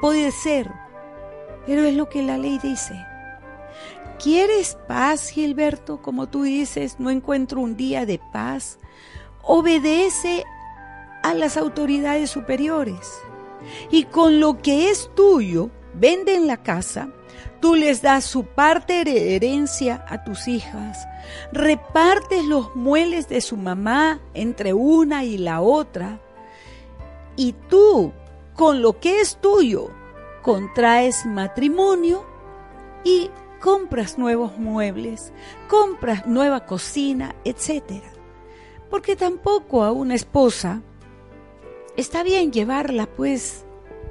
puede 0.00 0.30
ser, 0.30 0.70
pero 1.66 1.84
es 1.84 1.94
lo 1.94 2.08
que 2.08 2.22
la 2.22 2.38
ley 2.38 2.58
dice. 2.62 2.94
¿Quieres 4.22 4.78
paz, 4.88 5.28
Gilberto? 5.28 6.00
Como 6.00 6.28
tú 6.28 6.42
dices, 6.44 6.98
no 6.98 7.10
encuentro 7.10 7.60
un 7.60 7.76
día 7.76 8.06
de 8.06 8.20
paz. 8.32 8.78
Obedece 9.42 10.44
a 11.22 11.34
las 11.34 11.56
autoridades 11.56 12.30
superiores. 12.30 13.06
Y 13.90 14.04
con 14.04 14.40
lo 14.40 14.62
que 14.62 14.90
es 14.90 15.10
tuyo, 15.14 15.70
vende 15.94 16.34
en 16.34 16.46
la 16.46 16.62
casa, 16.62 17.10
tú 17.60 17.74
les 17.74 18.02
das 18.02 18.24
su 18.24 18.44
parte 18.44 19.04
de 19.04 19.36
herencia 19.36 20.04
a 20.08 20.24
tus 20.24 20.48
hijas, 20.48 21.06
repartes 21.52 22.44
los 22.44 22.74
muebles 22.74 23.28
de 23.28 23.40
su 23.40 23.56
mamá 23.56 24.20
entre 24.34 24.72
una 24.72 25.24
y 25.24 25.38
la 25.38 25.60
otra, 25.60 26.20
y 27.36 27.52
tú 27.68 28.12
con 28.54 28.80
lo 28.80 28.98
que 28.98 29.20
es 29.20 29.36
tuyo, 29.36 29.90
contraes 30.42 31.26
matrimonio 31.26 32.24
y 33.04 33.30
compras 33.60 34.16
nuevos 34.16 34.58
muebles, 34.58 35.32
compras 35.68 36.26
nueva 36.26 36.64
cocina, 36.64 37.34
etc. 37.44 38.02
Porque 38.88 39.16
tampoco 39.16 39.84
a 39.84 39.92
una 39.92 40.14
esposa 40.14 40.80
está 41.96 42.22
bien 42.22 42.52
llevarla 42.52 43.06
pues 43.06 43.65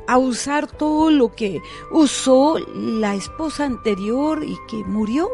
a 0.08 0.18
usar 0.18 0.72
todo 0.72 1.12
lo 1.12 1.34
que 1.34 1.62
usó 1.92 2.58
la 2.74 3.16
esposa 3.16 3.66
anterior 3.66 4.44
y 4.44 4.58
que 4.68 4.78
murió. 4.84 5.30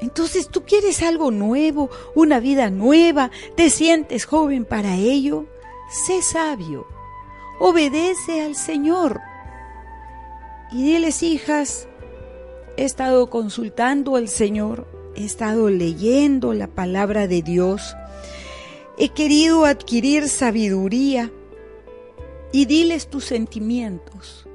Entonces 0.00 0.48
tú 0.48 0.64
quieres 0.64 1.02
algo 1.02 1.30
nuevo, 1.30 1.90
una 2.14 2.40
vida 2.40 2.70
nueva, 2.70 3.30
te 3.56 3.70
sientes 3.70 4.26
joven 4.26 4.64
para 4.64 4.94
ello. 4.94 5.46
Sé 5.90 6.22
sabio 6.22 6.86
obedece 7.58 8.42
al 8.42 8.54
Señor. 8.54 9.20
Y 10.70 10.82
diles, 10.82 11.22
hijas, 11.22 11.88
he 12.76 12.84
estado 12.84 13.30
consultando 13.30 14.16
al 14.16 14.28
Señor, 14.28 14.86
he 15.16 15.24
estado 15.24 15.70
leyendo 15.70 16.52
la 16.52 16.68
palabra 16.68 17.26
de 17.26 17.42
Dios, 17.42 17.96
he 18.98 19.10
querido 19.10 19.64
adquirir 19.64 20.28
sabiduría 20.28 21.32
y 22.52 22.64
diles 22.66 23.08
tus 23.08 23.24
sentimientos. 23.24 24.46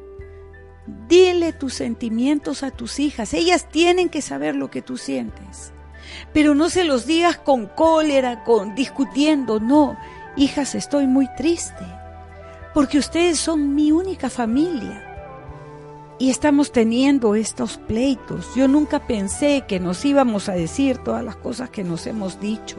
Dile 1.08 1.54
tus 1.54 1.74
sentimientos 1.74 2.64
a 2.64 2.72
tus 2.72 3.00
hijas. 3.00 3.34
Ellas 3.34 3.70
tienen 3.70 4.10
que 4.10 4.22
saber 4.22 4.56
lo 4.56 4.70
que 4.70 4.82
tú 4.82 4.98
sientes. 4.98 5.72
Pero 6.34 6.56
no 6.56 6.70
se 6.70 6.84
los 6.84 7.06
digas 7.06 7.38
con 7.38 7.68
cólera, 7.68 8.44
con 8.44 8.76
discutiendo. 8.76 9.60
No, 9.60 9.98
hijas, 10.36 10.76
estoy 10.76 11.08
muy 11.08 11.28
triste 11.36 11.86
porque 12.74 12.98
ustedes 12.98 13.40
son 13.40 13.76
mi 13.76 13.92
única 13.92 14.30
familia. 14.30 15.10
Y 16.20 16.30
estamos 16.30 16.72
teniendo 16.72 17.36
estos 17.36 17.78
pleitos. 17.78 18.54
Yo 18.56 18.68
nunca 18.68 19.06
pensé 19.08 19.66
que 19.68 19.80
nos 19.80 20.04
íbamos 20.06 20.50
a 20.50 20.54
decir 20.54 20.98
todas 20.98 21.24
las 21.24 21.36
cosas 21.36 21.70
que 21.70 21.84
nos 21.84 22.08
hemos 22.08 22.40
dicho, 22.40 22.78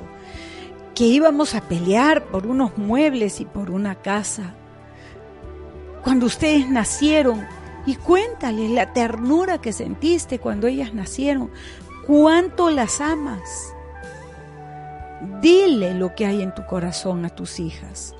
que 0.95 1.05
íbamos 1.05 1.55
a 1.55 1.61
pelear 1.63 2.25
por 2.27 2.47
unos 2.47 2.77
muebles 2.79 3.41
y 3.41 3.45
por 3.45 3.71
una 3.71 3.97
casa. 3.97 4.55
Cuando 6.05 6.27
ustedes 6.27 6.69
nacieron, 6.69 7.47
y 7.87 7.97
cuéntales 7.97 8.71
la 8.71 8.93
ternura 8.93 9.61
que 9.61 9.73
sentiste 9.73 10.39
cuando 10.39 10.67
ellas 10.67 10.95
nacieron, 10.95 11.51
cuánto 12.07 12.71
las 12.71 13.01
amas. 13.01 13.75
Dile 15.41 15.95
lo 15.95 16.15
que 16.15 16.27
hay 16.27 16.43
en 16.43 16.55
tu 16.55 16.65
corazón 16.67 17.25
a 17.25 17.31
tus 17.31 17.61
hijas. 17.61 18.15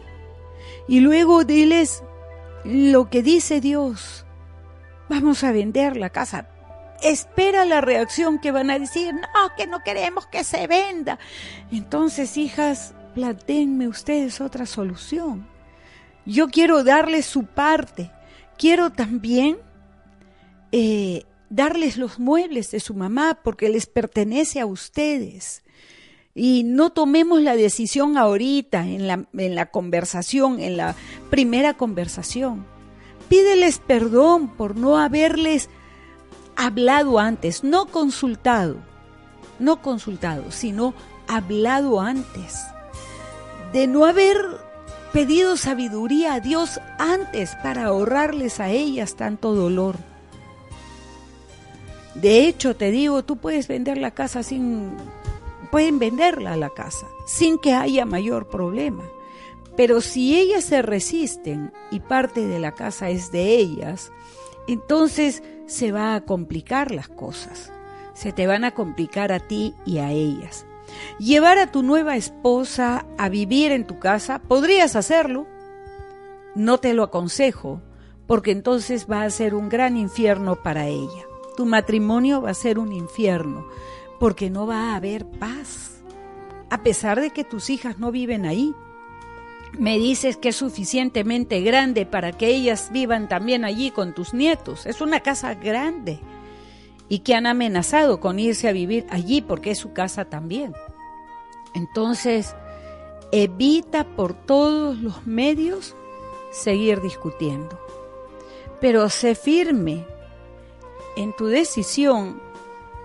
Y 0.89 1.01
luego 1.01 1.45
diles 1.45 2.03
lo 2.65 3.09
que 3.11 3.23
dice 3.23 3.61
Dios. 3.61 4.27
Vamos 5.09 5.45
a 5.45 5.53
vender 5.53 5.97
la 5.97 6.11
casa. 6.11 6.49
Espera 7.03 7.65
la 7.65 7.81
reacción 7.81 8.39
que 8.39 8.53
van 8.53 8.71
a 8.71 8.79
decir, 8.79 9.13
no, 9.15 9.55
que 9.57 9.67
no 9.67 9.83
queremos 9.83 10.27
que 10.27 10.45
se 10.45 10.67
venda. 10.67 11.19
Entonces, 11.71 12.37
hijas, 12.37 12.95
plantéenme 13.15 13.89
ustedes 13.89 14.41
otra 14.41 14.65
solución. 14.65 15.54
Yo 16.27 16.49
quiero 16.49 16.85
darles 16.85 17.27
su 17.27 17.45
parte. 17.45 18.11
Quiero 18.57 18.91
también 18.91 19.59
eh, 20.73 21.25
darles 21.51 21.97
los 21.97 22.19
muebles 22.19 22.71
de 22.71 22.81
su 22.81 22.95
mamá 22.95 23.41
porque 23.43 23.69
les 23.69 23.87
pertenece 23.87 24.61
a 24.61 24.67
ustedes. 24.67 25.63
Y 26.35 26.65
no 26.65 26.91
tomemos 26.91 27.41
la 27.43 27.55
decisión 27.55 28.17
ahorita, 28.17 28.87
en 28.87 29.07
la, 29.07 29.27
en 29.35 29.55
la 29.55 29.67
conversación, 29.67 30.59
en 30.61 30.77
la 30.77 30.97
primera 31.31 31.75
conversación. 31.75 32.67
Pídeles 33.29 33.79
perdón 33.79 34.49
por 34.49 34.77
no 34.77 34.99
haberles 34.99 35.69
hablado 36.57 37.19
antes, 37.19 37.63
no 37.63 37.87
consultado, 37.87 38.77
no 39.59 39.81
consultado, 39.81 40.51
sino 40.51 40.95
hablado 41.29 42.01
antes. 42.01 42.65
De 43.73 43.87
no 43.87 44.05
haber 44.05 44.37
pedido 45.15 45.57
sabiduría 45.57 46.35
a 46.35 46.41
Dios 46.41 46.81
antes 46.99 47.55
para 47.63 47.85
ahorrarles 47.85 48.59
a 48.59 48.71
ellas 48.71 49.15
tanto 49.15 49.55
dolor. 49.55 49.95
De 52.17 52.49
hecho, 52.49 52.75
te 52.75 52.91
digo, 52.91 53.25
tú 53.25 53.37
puedes 53.37 53.69
vender 53.69 53.97
la 53.97 54.11
casa 54.11 54.43
sin, 54.43 54.91
pueden 55.71 56.01
venderla 56.01 56.57
la 56.57 56.71
casa 56.71 57.07
sin 57.27 57.59
que 57.59 57.75
haya 57.75 58.05
mayor 58.05 58.49
problema. 58.49 59.05
Pero 59.77 60.01
si 60.01 60.37
ellas 60.37 60.65
se 60.65 60.83
resisten 60.83 61.73
y 61.93 62.01
parte 62.01 62.49
de 62.49 62.59
la 62.59 62.73
casa 62.73 63.09
es 63.09 63.31
de 63.31 63.55
ellas, 63.57 64.11
entonces 64.67 65.45
se 65.67 65.93
va 65.93 66.17
a 66.17 66.23
complicar 66.23 66.91
las 66.91 67.07
cosas. 67.07 67.73
Se 68.15 68.33
te 68.33 68.49
van 68.49 68.65
a 68.65 68.73
complicar 68.73 69.31
a 69.31 69.39
ti 69.39 69.75
y 69.87 69.99
a 69.99 70.11
ellas. 70.11 70.67
Llevar 71.19 71.59
a 71.59 71.71
tu 71.71 71.83
nueva 71.83 72.17
esposa 72.17 73.07
a 73.19 73.29
vivir 73.29 73.73
en 73.73 73.87
tu 73.87 73.99
casa, 73.99 74.41
podrías 74.41 74.97
hacerlo. 74.97 75.47
No 76.55 76.79
te 76.79 76.95
lo 76.95 77.03
aconsejo, 77.03 77.81
porque 78.27 78.51
entonces 78.51 79.07
va 79.11 79.23
a 79.23 79.31
ser 79.31 79.55
un 79.55 79.69
gran 79.69 79.97
infierno 79.97 80.57
para 80.57 80.87
ella. 80.87 81.27
Tu 81.57 81.67
matrimonio 81.67 82.43
va 82.43 82.51
a 82.51 82.55
ser 82.55 82.79
un 82.79 82.93
infierno, 82.93 83.67
porque 84.19 84.51
no 84.51 84.67
va 84.67 84.93
a 84.93 84.97
haber 84.97 85.27
paz. 85.27 86.03
A 86.71 86.83
pesar 86.83 87.21
de 87.21 87.31
que 87.31 87.45
tus 87.45 87.71
hijas 87.71 87.99
no 87.99 88.11
viven 88.11 88.47
ahí, 88.47 88.75
me 89.79 89.99
dices 89.99 90.37
que 90.37 90.51
es 90.51 90.57
suficientemente 90.57 91.61
grande 91.61 92.07
para 92.07 92.33
que 92.33 92.49
ellas 92.49 92.91
vivan 92.93 93.29
también 93.29 93.65
allí 93.65 93.91
con 93.91 94.15
tus 94.15 94.35
nietos. 94.35 94.87
Es 94.87 95.01
una 95.01 95.21
casa 95.21 95.55
grande 95.55 96.21
y 97.09 97.21
que 97.21 97.35
han 97.35 97.47
amenazado 97.47 98.21
con 98.21 98.39
irse 98.39 98.69
a 98.69 98.73
vivir 98.73 99.07
allí 99.11 99.41
porque 99.43 99.71
es 99.73 99.79
su 99.79 99.93
casa 99.93 100.25
también. 100.25 100.75
Entonces, 101.75 102.55
evita 103.33 104.05
por 104.05 104.35
todos 104.35 104.99
los 104.99 105.27
medios 105.27 105.95
seguir 106.53 107.01
discutiendo. 107.01 107.79
Pero 108.81 109.09
sé 109.09 109.35
firme 109.35 110.05
en 111.17 111.35
tu 111.35 111.47
decisión 111.47 112.41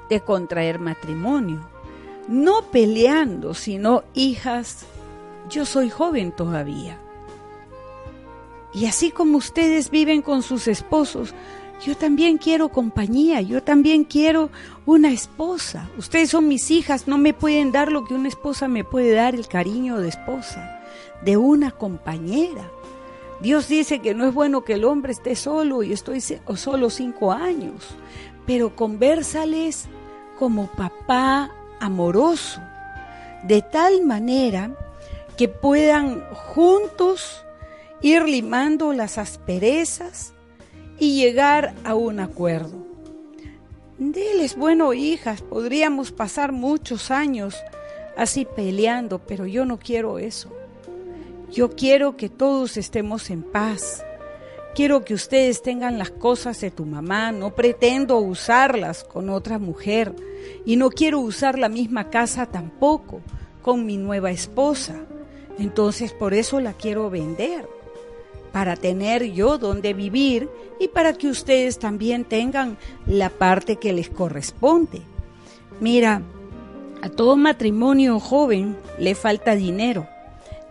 de 0.10 0.22
contraer 0.22 0.80
matrimonio, 0.80 1.68
no 2.28 2.64
peleando, 2.72 3.54
sino 3.54 4.04
hijas, 4.14 4.86
yo 5.50 5.66
soy 5.66 5.89
joven 5.89 6.32
todavía. 6.32 7.00
Y 8.74 8.86
así 8.86 9.12
como 9.12 9.38
ustedes 9.38 9.89
viven 9.89 10.22
con 10.22 10.43
sus 10.43 10.68
esposos, 10.68 11.34
yo 11.86 11.96
también 11.96 12.38
quiero 12.38 12.70
compañía, 12.70 13.42
yo 13.42 13.64
también 13.64 14.04
quiero 14.04 14.50
una 14.86 15.12
esposa. 15.12 15.90
Ustedes 15.98 16.30
son 16.30 16.48
mis 16.48 16.72
hijas, 16.72 17.08
no 17.08 17.18
me 17.18 17.34
pueden 17.34 17.72
dar 17.72 17.92
lo 17.92 18.06
que 18.06 18.14
una 18.14 18.28
esposa 18.28 18.68
me 18.68 18.84
puede 18.84 19.14
dar, 19.14 19.34
el 19.34 19.48
cariño 19.48 19.98
de 19.98 20.10
esposa, 20.10 20.82
de 21.24 21.38
una 21.38 21.72
compañera. 21.72 22.70
Dios 23.40 23.70
dice 23.70 24.00
que 24.00 24.14
no 24.14 24.28
es 24.28 24.34
bueno 24.34 24.66
que 24.66 24.74
el 24.74 24.84
hombre 24.84 25.14
esté 25.14 25.36
solo 25.36 25.82
y 25.82 25.94
estoy 25.94 26.22
solo 26.22 26.90
cinco 26.90 27.32
años, 27.32 27.88
pero 28.46 28.76
conversales 28.76 29.86
como 30.38 30.68
papá 30.68 31.50
amoroso, 31.80 32.62
de 33.44 33.62
tal 33.62 34.06
manera 34.06 34.72
que 35.38 35.48
puedan 35.48 36.26
juntos 36.34 37.46
ir 38.02 38.24
limando 38.24 38.92
las 38.92 39.18
asperezas 39.18 40.34
y 41.00 41.16
llegar 41.16 41.74
a 41.84 41.95
un 41.95 42.20
acuerdo. 42.20 42.86
Diles, 43.97 44.56
bueno, 44.56 44.93
hijas, 44.93 45.41
podríamos 45.41 46.12
pasar 46.12 46.52
muchos 46.52 47.12
años 47.12 47.56
así 48.16 48.45
peleando, 48.45 49.20
pero 49.20 49.45
yo 49.45 49.66
no 49.66 49.80
quiero 49.80 50.20
eso. 50.20 50.50
Yo 51.52 51.76
quiero 51.76 52.16
que 52.16 52.30
todos 52.30 52.78
estemos 52.78 53.30
en 53.30 53.43
paz. 53.43 54.06
Quiero 54.76 55.04
que 55.04 55.14
ustedes 55.14 55.62
tengan 55.62 55.97
las 55.97 56.12
cosas 56.12 56.62
de 56.62 56.70
tu 56.72 56.86
mamá, 56.86 57.32
no 57.32 57.56
pretendo 57.56 58.20
usarlas 58.20 59.04
con 59.04 59.30
otra 59.30 59.58
mujer 59.58 60.14
y 60.64 60.76
no 60.76 60.89
quiero 60.91 61.20
usar 61.20 61.58
la 61.58 61.70
misma 61.70 62.10
casa 62.10 62.45
tampoco 62.45 63.22
con 63.62 63.86
mi 63.86 63.97
nueva 63.97 64.32
esposa. 64.32 64.95
Entonces 65.58 66.14
por 66.14 66.34
eso 66.34 66.60
la 66.60 66.74
quiero 66.74 67.10
vender 67.10 67.68
para 68.52 68.76
tener 68.76 69.32
yo 69.32 69.58
donde 69.58 69.93
vivir 69.93 70.50
y 70.80 70.88
para 70.88 71.14
que 71.14 71.28
ustedes 71.28 71.80
también 71.80 72.26
tengan 72.26 72.78
la 73.06 73.30
parte 73.30 73.78
que 73.78 73.93
les 73.93 74.10
corresponde. 74.10 75.02
Mira, 75.80 76.22
a 77.02 77.10
todo 77.10 77.38
matrimonio 77.38 78.20
joven 78.20 78.78
le 78.97 79.16
falta 79.16 79.56
dinero. 79.56 80.08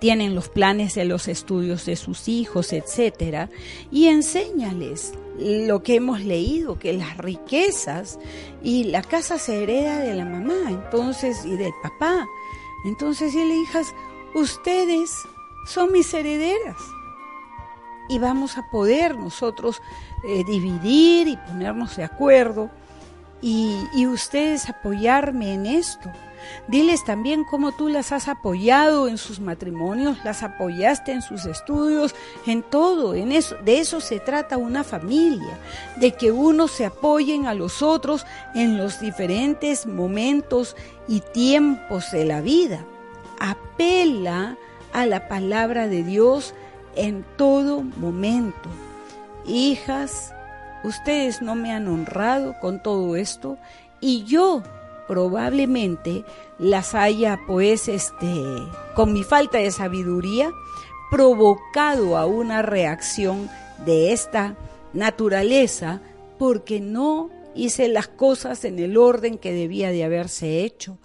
Tienen 0.00 0.34
los 0.34 0.48
planes 0.48 0.94
de 0.94 1.04
los 1.04 1.26
estudios 1.26 1.84
de 1.84 1.96
sus 1.96 2.28
hijos, 2.28 2.72
etcétera, 2.72 3.50
y 3.90 4.06
enséñales 4.06 5.12
lo 5.38 5.82
que 5.82 5.96
hemos 5.96 6.20
leído, 6.20 6.78
que 6.78 6.92
las 6.92 7.16
riquezas 7.16 8.18
y 8.62 8.84
la 8.84 9.02
casa 9.02 9.38
se 9.38 9.62
hereda 9.62 9.98
de 10.00 10.14
la 10.14 10.24
mamá, 10.24 10.68
entonces 10.68 11.44
y 11.44 11.56
del 11.56 11.72
papá. 11.82 12.26
Entonces, 12.84 13.34
y 13.34 13.44
le 13.44 13.56
hijas, 13.56 13.92
ustedes 14.34 15.10
son 15.66 15.90
mis 15.90 16.14
herederas 16.14 16.76
y 18.08 18.18
vamos 18.18 18.58
a 18.58 18.70
poder 18.70 19.16
nosotros 19.16 19.80
eh, 20.24 20.44
dividir 20.44 21.28
y 21.28 21.36
ponernos 21.36 21.96
de 21.96 22.04
acuerdo 22.04 22.70
y, 23.40 23.76
y 23.94 24.06
ustedes 24.06 24.68
apoyarme 24.68 25.54
en 25.54 25.66
esto. 25.66 26.10
Diles 26.66 27.04
también 27.04 27.44
cómo 27.44 27.72
tú 27.72 27.88
las 27.88 28.12
has 28.12 28.28
apoyado 28.28 29.08
en 29.08 29.18
sus 29.18 29.40
matrimonios, 29.40 30.18
las 30.24 30.42
apoyaste 30.42 31.12
en 31.12 31.22
sus 31.22 31.46
estudios, 31.46 32.14
en 32.46 32.62
todo, 32.62 33.14
en 33.14 33.32
eso, 33.32 33.56
de 33.64 33.78
eso 33.80 34.00
se 34.00 34.20
trata 34.20 34.56
una 34.56 34.84
familia, 34.84 35.58
de 35.96 36.12
que 36.12 36.30
unos 36.30 36.70
se 36.70 36.86
apoyen 36.86 37.46
a 37.46 37.54
los 37.54 37.82
otros 37.82 38.26
en 38.54 38.78
los 38.78 39.00
diferentes 39.00 39.86
momentos 39.86 40.76
y 41.06 41.20
tiempos 41.20 42.10
de 42.12 42.24
la 42.24 42.40
vida. 42.40 42.84
Apela 43.38 44.56
a 44.92 45.06
la 45.06 45.28
palabra 45.28 45.88
de 45.88 46.02
Dios 46.02 46.54
en 46.98 47.24
todo 47.36 47.82
momento. 47.82 48.68
Hijas, 49.46 50.34
ustedes 50.84 51.40
no 51.40 51.54
me 51.54 51.72
han 51.72 51.88
honrado 51.88 52.56
con 52.60 52.82
todo 52.82 53.16
esto 53.16 53.56
y 54.00 54.24
yo 54.24 54.62
probablemente 55.06 56.24
las 56.58 56.94
haya 56.94 57.38
pues 57.46 57.88
este 57.88 58.44
con 58.94 59.14
mi 59.14 59.22
falta 59.22 59.58
de 59.58 59.70
sabiduría 59.70 60.50
provocado 61.10 62.18
a 62.18 62.26
una 62.26 62.60
reacción 62.60 63.48
de 63.86 64.12
esta 64.12 64.56
naturaleza 64.92 66.02
porque 66.38 66.80
no 66.80 67.30
hice 67.54 67.88
las 67.88 68.08
cosas 68.08 68.64
en 68.64 68.78
el 68.78 68.96
orden 68.96 69.38
que 69.38 69.52
debía 69.52 69.90
de 69.90 70.04
haberse 70.04 70.64
hecho. 70.64 70.98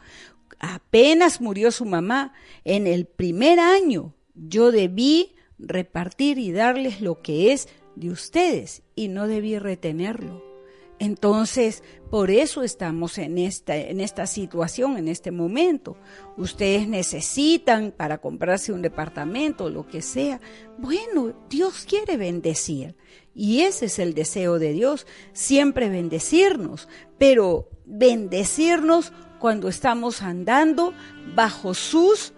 Apenas 0.59 1.39
murió 1.39 1.71
su 1.71 1.85
mamá, 1.85 2.33
en 2.63 2.87
el 2.87 3.05
primer 3.05 3.59
año 3.59 4.13
yo 4.35 4.71
debí 4.71 5.35
repartir 5.68 6.38
y 6.38 6.51
darles 6.51 7.01
lo 7.01 7.22
que 7.22 7.51
es 7.51 7.68
de 7.95 8.09
ustedes 8.09 8.82
y 8.95 9.07
no 9.07 9.28
debí 9.28 9.57
retenerlo. 9.59 10.53
Entonces, 10.99 11.84
por 12.09 12.32
eso 12.32 12.64
estamos 12.64 13.18
en 13.18 13.38
esta, 13.38 13.76
en 13.76 13.99
esta 13.99 14.26
situación, 14.28 14.97
en 14.97 15.07
este 15.07 15.32
momento. 15.32 15.97
Ustedes 16.38 16.88
necesitan 16.88 17.91
para 17.91 18.20
comprarse 18.20 18.72
un 18.72 18.82
departamento, 18.82 19.70
lo 19.70 19.88
que 19.88 20.01
sea. 20.01 20.39
Bueno, 20.78 21.34
Dios 21.49 21.86
quiere 21.89 22.16
bendecir. 22.16 22.95
Y 23.36 23.61
ese 23.61 23.88
es 23.88 23.99
el 23.99 24.14
deseo 24.14 24.59
de 24.59 24.74
Dios, 24.74 25.07
siempre 25.34 25.89
bendecirnos, 25.89 26.88
pero 27.18 27.70
bendecirnos 27.86 29.11
cuando 29.39 29.68
estamos 29.68 30.22
andando 30.22 30.93
bajo 31.36 31.74
sus 31.74 32.34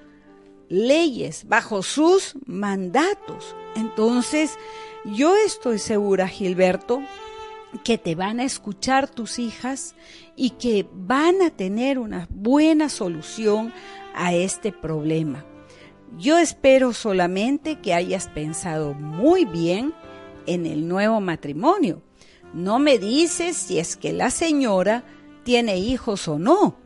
leyes, 0.69 1.45
bajo 1.47 1.83
sus 1.83 2.35
mandatos. 2.45 3.55
Entonces, 3.75 4.57
yo 5.05 5.35
estoy 5.35 5.79
segura, 5.79 6.27
Gilberto, 6.27 7.01
que 7.83 7.97
te 7.97 8.15
van 8.15 8.39
a 8.39 8.43
escuchar 8.43 9.09
tus 9.09 9.39
hijas 9.39 9.95
y 10.35 10.51
que 10.51 10.87
van 10.93 11.41
a 11.41 11.49
tener 11.49 11.99
una 11.99 12.27
buena 12.29 12.89
solución 12.89 13.73
a 14.13 14.33
este 14.33 14.71
problema. 14.71 15.45
Yo 16.17 16.37
espero 16.37 16.93
solamente 16.93 17.79
que 17.81 17.93
hayas 17.93 18.29
pensado 18.29 18.93
muy 18.93 19.45
bien 19.45 19.93
en 20.45 20.65
el 20.65 20.87
nuevo 20.87 21.19
matrimonio. 21.19 22.01
No 22.53 22.79
me 22.79 22.97
dices 22.97 23.57
si 23.57 23.79
es 23.79 23.97
que 23.97 24.13
la 24.13 24.29
señora 24.29 25.03
tiene 25.43 25.77
hijos 25.77 26.27
o 26.27 26.39
no. 26.39 26.77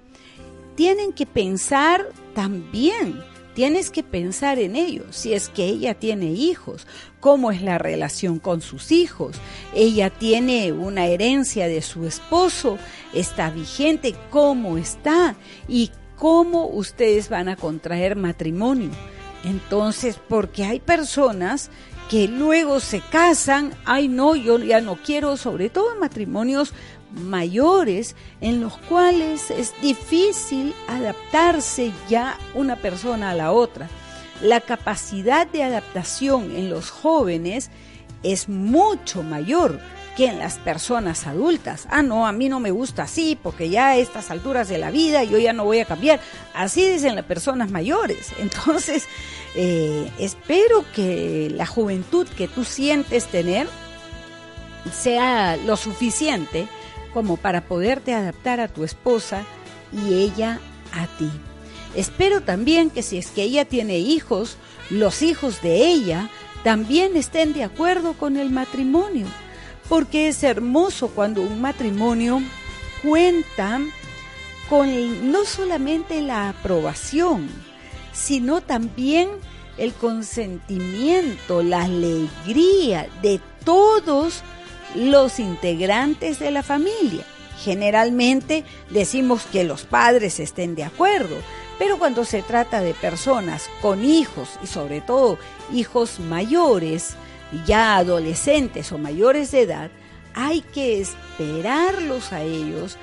Tienen 0.76 1.14
que 1.14 1.26
pensar 1.26 2.10
también, 2.34 3.22
tienes 3.60 3.91
que 3.91 4.03
pensar 4.03 4.57
en 4.57 4.78
ello, 4.78 5.03
si 5.10 5.34
es 5.34 5.49
que 5.49 5.66
ella 5.66 5.93
tiene 5.93 6.28
hijos, 6.28 6.88
cómo 7.20 7.51
es 7.51 7.62
la 7.62 7.78
relación 7.78 8.39
con 8.39 8.62
sus 8.62 8.89
hijos, 8.89 9.36
ella 9.76 10.10
tiene 10.10 10.72
una 10.72 11.07
herencia 11.07 11.68
de 11.68 11.82
su 11.82 12.05
esposo, 12.05 12.78
está 13.14 13.49
vigente, 13.49 14.16
cómo 14.30 14.78
está 14.78 15.36
y 15.68 15.91
cómo 16.16 16.68
ustedes 16.68 17.28
van 17.28 17.49
a 17.49 17.57
contraer 17.57 18.16
matrimonio. 18.16 18.91
Entonces, 19.43 20.18
porque 20.30 20.64
hay 20.64 20.80
personas 20.80 21.70
que 22.10 22.30
luego 22.30 22.80
se 22.80 23.01
casan, 23.01 23.74
ay 23.84 24.07
no, 24.07 24.38
yo 24.38 24.57
ya 24.60 24.80
no 24.80 24.95
quiero, 25.03 25.36
sobre 25.36 25.70
todo 25.70 25.99
matrimonios 25.99 26.74
mayores 27.12 28.16
en 28.41 28.62
los 28.62 28.78
cuales 28.78 29.51
es 29.51 29.74
difícil 29.82 30.74
adaptarse 30.88 31.91
ya 32.07 32.38
una 32.53 32.76
persona 32.76 33.32
a 33.32 33.36
la 33.36 33.51
otra. 33.51 33.89
La 34.41 34.62
capacidad 34.62 35.47
de 35.47 35.64
adaptación 35.64 36.55
en 36.55 36.70
los 36.70 36.91
jóvenes 36.91 37.70
es 38.24 38.49
mucho 38.49 39.24
mayor 39.24 39.80
que 40.16 40.28
en 40.28 40.39
las 40.39 40.57
personas 40.57 41.28
adultas. 41.28 41.88
Ah, 41.89 42.01
no, 42.01 42.28
a 42.28 42.32
mí 42.32 42.49
no 42.49 42.60
me 42.60 42.72
gusta 42.72 43.03
así 43.03 43.38
porque 43.41 43.70
ya 43.70 43.89
a 43.89 43.97
estas 43.97 44.32
alturas 44.32 44.68
de 44.68 44.78
la 44.78 44.91
vida 44.91 45.24
yo 45.24 45.38
ya 45.38 45.53
no 45.53 45.64
voy 45.64 45.80
a 45.80 45.86
cambiar. 45.86 46.20
Así 46.53 46.86
dicen 46.88 47.16
las 47.16 47.26
personas 47.26 47.72
mayores. 47.72 48.34
Entonces, 48.39 49.07
eh, 49.55 50.12
espero 50.20 50.84
que 50.93 51.49
la 51.55 51.66
juventud 51.66 52.28
que 52.28 52.47
tú 52.47 52.64
sientes 52.64 53.28
tener 53.28 53.68
sea 54.91 55.57
lo 55.57 55.76
suficiente 55.76 56.68
como 57.14 57.38
para 57.38 57.62
poderte 57.62 58.14
adaptar 58.14 58.60
a 58.60 58.68
tu 58.68 58.84
esposa 58.84 59.43
y 59.91 60.14
ella 60.14 60.60
a 60.93 61.07
ti. 61.18 61.30
Espero 61.95 62.41
también 62.41 62.89
que 62.89 63.01
si 63.01 63.18
es 63.18 63.28
que 63.32 63.43
ella 63.43 63.66
tiene 63.66 63.99
hijos, 63.99 64.57
los 64.89 65.22
hijos 65.22 65.62
de 65.62 65.88
ella 65.88 66.30
también 66.64 67.16
estén 67.16 67.53
de 67.53 67.64
acuerdo 67.64 68.14
con 68.14 68.38
el 68.38 68.49
matrimonio, 68.49 69.26
porque 69.88 70.28
es 70.28 70.43
hermoso 70.43 71.10
cuando 71.10 71.41
un 71.41 71.62
matrimonio 71.62 72.41
cuenta 73.01 73.80
con 74.70 75.32
no 75.32 75.45
solamente 75.45 76.22
la 76.22 76.49
aprobación, 76.49 77.49
sino 78.14 78.62
también 78.62 79.30
el 79.78 79.93
consentimiento, 79.93 81.64
la 81.64 81.84
alegría 81.84 83.07
de 83.22 83.39
todos 83.64 84.03
los 84.36 84.43
integrantes 85.40 86.40
de 86.40 86.52
la 86.52 86.64
familia. 86.64 87.24
Generalmente 87.64 88.64
decimos 88.90 89.44
que 89.52 89.64
los 89.64 89.84
padres 89.84 90.40
estén 90.40 90.76
de 90.76 90.86
acuerdo, 90.86 91.36
pero 91.78 92.00
cuando 92.00 92.26
se 92.26 92.42
trata 92.42 92.82
de 92.82 92.94
personas 92.94 93.70
con 93.82 94.04
hijos 94.06 94.60
y 94.64 94.68
sobre 94.68 95.02
todo 95.02 95.38
hijos 95.74 96.20
mayores, 96.20 97.16
ya 97.66 97.98
adolescentes 97.98 98.92
o 98.92 98.98
mayores 98.98 99.52
de 99.52 99.62
edad, 99.62 99.92
hay 100.34 100.62
que 100.62 101.02
esperarlos 101.02 102.32
a 102.32 102.44
ellos 102.44 102.98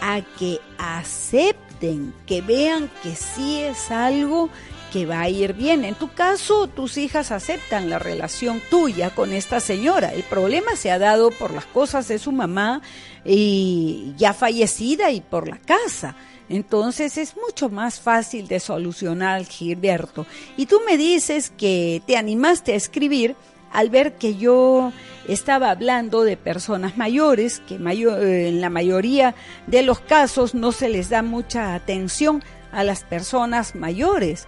a 0.00 0.20
que 0.38 0.60
acepten, 0.78 2.12
que 2.26 2.42
vean 2.42 2.90
que 3.02 3.14
sí 3.14 3.60
es 3.60 3.90
algo 3.90 4.50
que 4.92 5.06
va 5.06 5.22
a 5.22 5.28
ir 5.28 5.54
bien. 5.54 5.84
En 5.84 5.94
tu 5.94 6.12
caso, 6.12 6.66
tus 6.66 6.98
hijas 6.98 7.32
aceptan 7.32 7.88
la 7.88 7.98
relación 7.98 8.60
tuya 8.70 9.10
con 9.10 9.32
esta 9.32 9.58
señora. 9.58 10.12
El 10.12 10.22
problema 10.22 10.76
se 10.76 10.90
ha 10.90 10.98
dado 10.98 11.30
por 11.30 11.52
las 11.52 11.64
cosas 11.64 12.08
de 12.08 12.18
su 12.18 12.30
mamá 12.30 12.82
y 13.24 14.12
ya 14.18 14.34
fallecida 14.34 15.10
y 15.10 15.20
por 15.22 15.48
la 15.48 15.58
casa. 15.58 16.14
Entonces 16.48 17.16
es 17.16 17.34
mucho 17.36 17.70
más 17.70 18.00
fácil 18.00 18.46
de 18.46 18.60
solucionar, 18.60 19.46
Gilberto. 19.46 20.26
Y 20.58 20.66
tú 20.66 20.80
me 20.84 20.98
dices 20.98 21.50
que 21.56 22.02
te 22.06 22.18
animaste 22.18 22.74
a 22.74 22.76
escribir 22.76 23.34
al 23.72 23.88
ver 23.88 24.16
que 24.16 24.36
yo 24.36 24.92
estaba 25.26 25.70
hablando 25.70 26.24
de 26.24 26.36
personas 26.36 26.98
mayores, 26.98 27.60
que 27.60 27.76
eh, 27.76 28.48
en 28.48 28.60
la 28.60 28.68
mayoría 28.68 29.34
de 29.66 29.82
los 29.82 30.00
casos 30.00 30.54
no 30.54 30.72
se 30.72 30.90
les 30.90 31.08
da 31.08 31.22
mucha 31.22 31.74
atención 31.74 32.44
a 32.70 32.84
las 32.84 33.04
personas 33.04 33.74
mayores. 33.74 34.46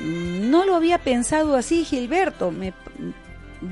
No 0.00 0.64
lo 0.64 0.74
había 0.74 0.98
pensado 0.98 1.56
así, 1.56 1.84
Gilberto. 1.84 2.50
Me, 2.50 2.72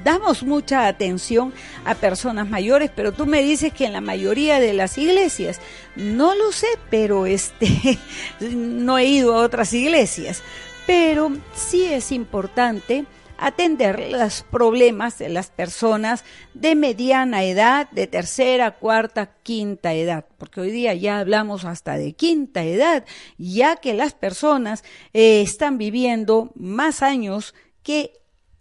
damos 0.05 0.43
mucha 0.43 0.87
atención 0.87 1.53
a 1.85 1.95
personas 1.95 2.49
mayores, 2.49 2.91
pero 2.95 3.13
tú 3.13 3.27
me 3.27 3.43
dices 3.43 3.73
que 3.73 3.87
en 3.87 3.93
la 3.93 4.01
mayoría 4.01 4.61
de 4.61 4.73
las 4.73 4.97
iglesias, 4.99 5.61
no 5.97 6.35
lo 6.35 6.53
sé, 6.53 6.69
pero 6.89 7.27
este 7.27 7.99
no 8.41 8.99
he 8.99 9.07
ido 9.07 9.35
a 9.35 9.43
otras 9.43 9.73
iglesias, 9.73 10.43
pero 10.87 11.33
sí 11.55 11.85
es 11.85 12.13
importante 12.13 13.05
atender 13.41 14.11
los 14.13 14.43
problemas 14.43 15.19
de 15.19 15.31
las 15.31 15.51
personas 15.51 16.25
de 16.53 16.75
mediana 16.75 17.43
edad, 17.43 17.91
de 17.91 18.07
tercera, 18.07 18.79
cuarta, 18.79 19.35
quinta 19.43 19.95
edad, 19.95 20.27
porque 20.39 20.61
hoy 20.61 20.71
día 20.71 20.95
ya 20.95 21.19
hablamos 21.19 21.65
hasta 21.65 21.97
de 21.97 22.13
quinta 22.13 22.63
edad, 22.63 23.05
ya 23.39 23.77
que 23.77 23.95
las 23.95 24.13
personas 24.13 24.85
eh, 25.15 25.41
están 25.41 25.79
viviendo 25.79 26.53
más 26.55 27.03
años 27.03 27.55
que 27.83 28.13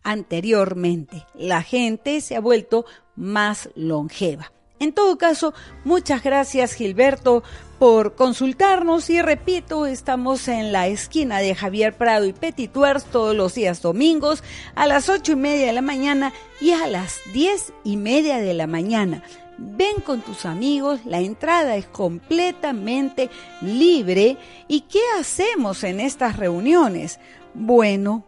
anteriormente. 0.02 1.26
La 1.36 1.62
gente 1.62 2.22
se 2.22 2.38
ha 2.38 2.40
vuelto 2.40 2.86
más 3.16 3.70
longeva. 3.76 4.54
En 4.80 4.94
todo 4.94 5.18
caso, 5.18 5.54
muchas 5.84 6.24
gracias 6.24 6.74
Gilberto 6.74 7.44
por 7.80 8.16
consultarnos 8.16 9.10
y 9.10 9.22
repito, 9.22 9.86
estamos 9.86 10.48
en 10.48 10.72
la 10.72 10.88
esquina 10.88 11.40
de 11.40 11.56
Javier 11.56 11.94
Prado 11.94 12.26
y 12.26 12.34
Petituers 12.34 13.06
todos 13.06 13.36
los 13.36 13.56
días 13.56 13.82
domingos 13.82 14.44
a 14.76 14.86
las 14.86 15.10
ocho 15.10 15.34
y 15.34 15.38
media 15.38 15.68
de 15.68 15.74
la 15.74 15.82
mañana 15.82 16.34
y 16.62 16.72
a 16.72 16.88
las 16.88 17.20
diez 17.34 17.74
y 17.84 17.98
media 17.98 18.38
de 18.38 18.54
la 18.54 18.68
mañana. 18.68 19.24
Ven 19.58 20.00
con 20.06 20.22
tus 20.22 20.46
amigos, 20.46 21.02
la 21.06 21.20
entrada 21.20 21.76
es 21.76 21.86
completamente 21.86 23.30
libre. 23.62 24.38
¿Y 24.70 24.82
qué 24.82 25.02
hacemos 25.20 25.84
en 25.84 26.00
estas 26.00 26.38
reuniones? 26.38 27.20
Bueno, 27.54 28.26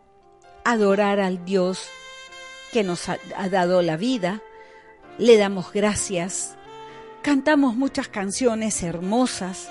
adorar 0.66 1.22
al 1.22 1.45
Dios 1.45 1.88
que 2.74 2.84
nos 2.84 3.08
ha 3.08 3.18
dado 3.49 3.82
la 3.82 3.95
vida, 3.95 4.41
le 5.18 5.38
damos 5.38 5.72
gracias, 5.72 6.55
cantamos 7.22 7.76
muchas 7.76 8.07
canciones 8.07 8.84
hermosas 8.84 9.70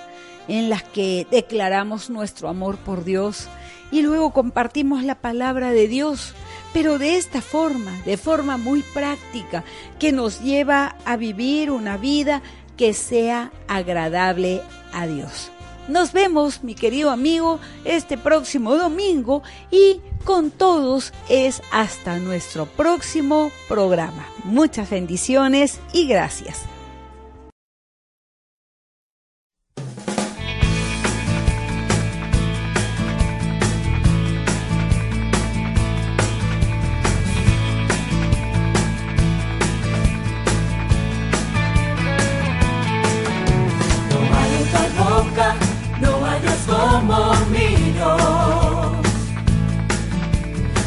en 0.49 0.71
las 0.71 0.83
que 0.83 1.27
declaramos 1.31 2.11
nuestro 2.11 2.49
amor 2.49 2.77
por 2.79 3.05
Dios 3.05 3.49
y 3.93 4.03
luego 4.03 4.33
compartimos 4.33 5.03
la 5.03 5.17
palabra 5.17 5.71
de 5.71 5.89
Dios, 5.89 6.35
pero 6.73 6.99
de 6.99 7.17
esta 7.17 7.41
forma, 7.41 7.93
de 8.05 8.17
forma 8.17 8.57
muy 8.57 8.83
práctica, 8.83 9.65
que 9.99 10.13
nos 10.13 10.41
lleva 10.41 10.97
a 11.05 11.17
vivir 11.17 11.71
una 11.71 11.97
vida 11.97 12.43
que 12.77 12.95
sea 12.95 13.53
agradable 13.69 14.63
a 14.93 15.07
Dios. 15.07 15.51
Nos 15.91 16.13
vemos, 16.13 16.63
mi 16.63 16.77
querido 16.77 17.11
amigo, 17.11 17.59
este 17.85 18.17
próximo 18.17 18.77
domingo 18.77 19.43
y 19.73 20.01
con 20.25 20.53
todos 20.53 21.13
es 21.29 21.63
hasta 21.73 22.21
nuestro 22.21 22.67
próximo 22.67 23.51
programa. 23.69 24.25
Muchas 24.45 24.89
bendiciones 24.89 25.81
y 25.93 26.07
gracias. 26.07 26.61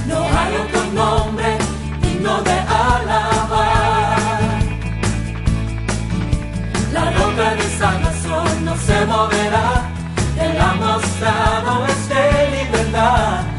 No 0.07 0.19
hay 0.23 0.55
otro 0.55 0.83
nombre 0.93 1.57
digno 2.01 2.41
de 2.43 2.51
alabar. 2.51 4.19
La 6.93 7.11
roca 7.11 7.55
de 7.55 7.63
salvación 7.77 8.65
no 8.65 8.77
se 8.77 9.05
moverá, 9.05 9.91
el 10.39 10.61
ha 10.61 10.73
mostrado 10.75 11.85
es 11.87 12.09
de 12.09 12.51
libertad. 12.57 13.52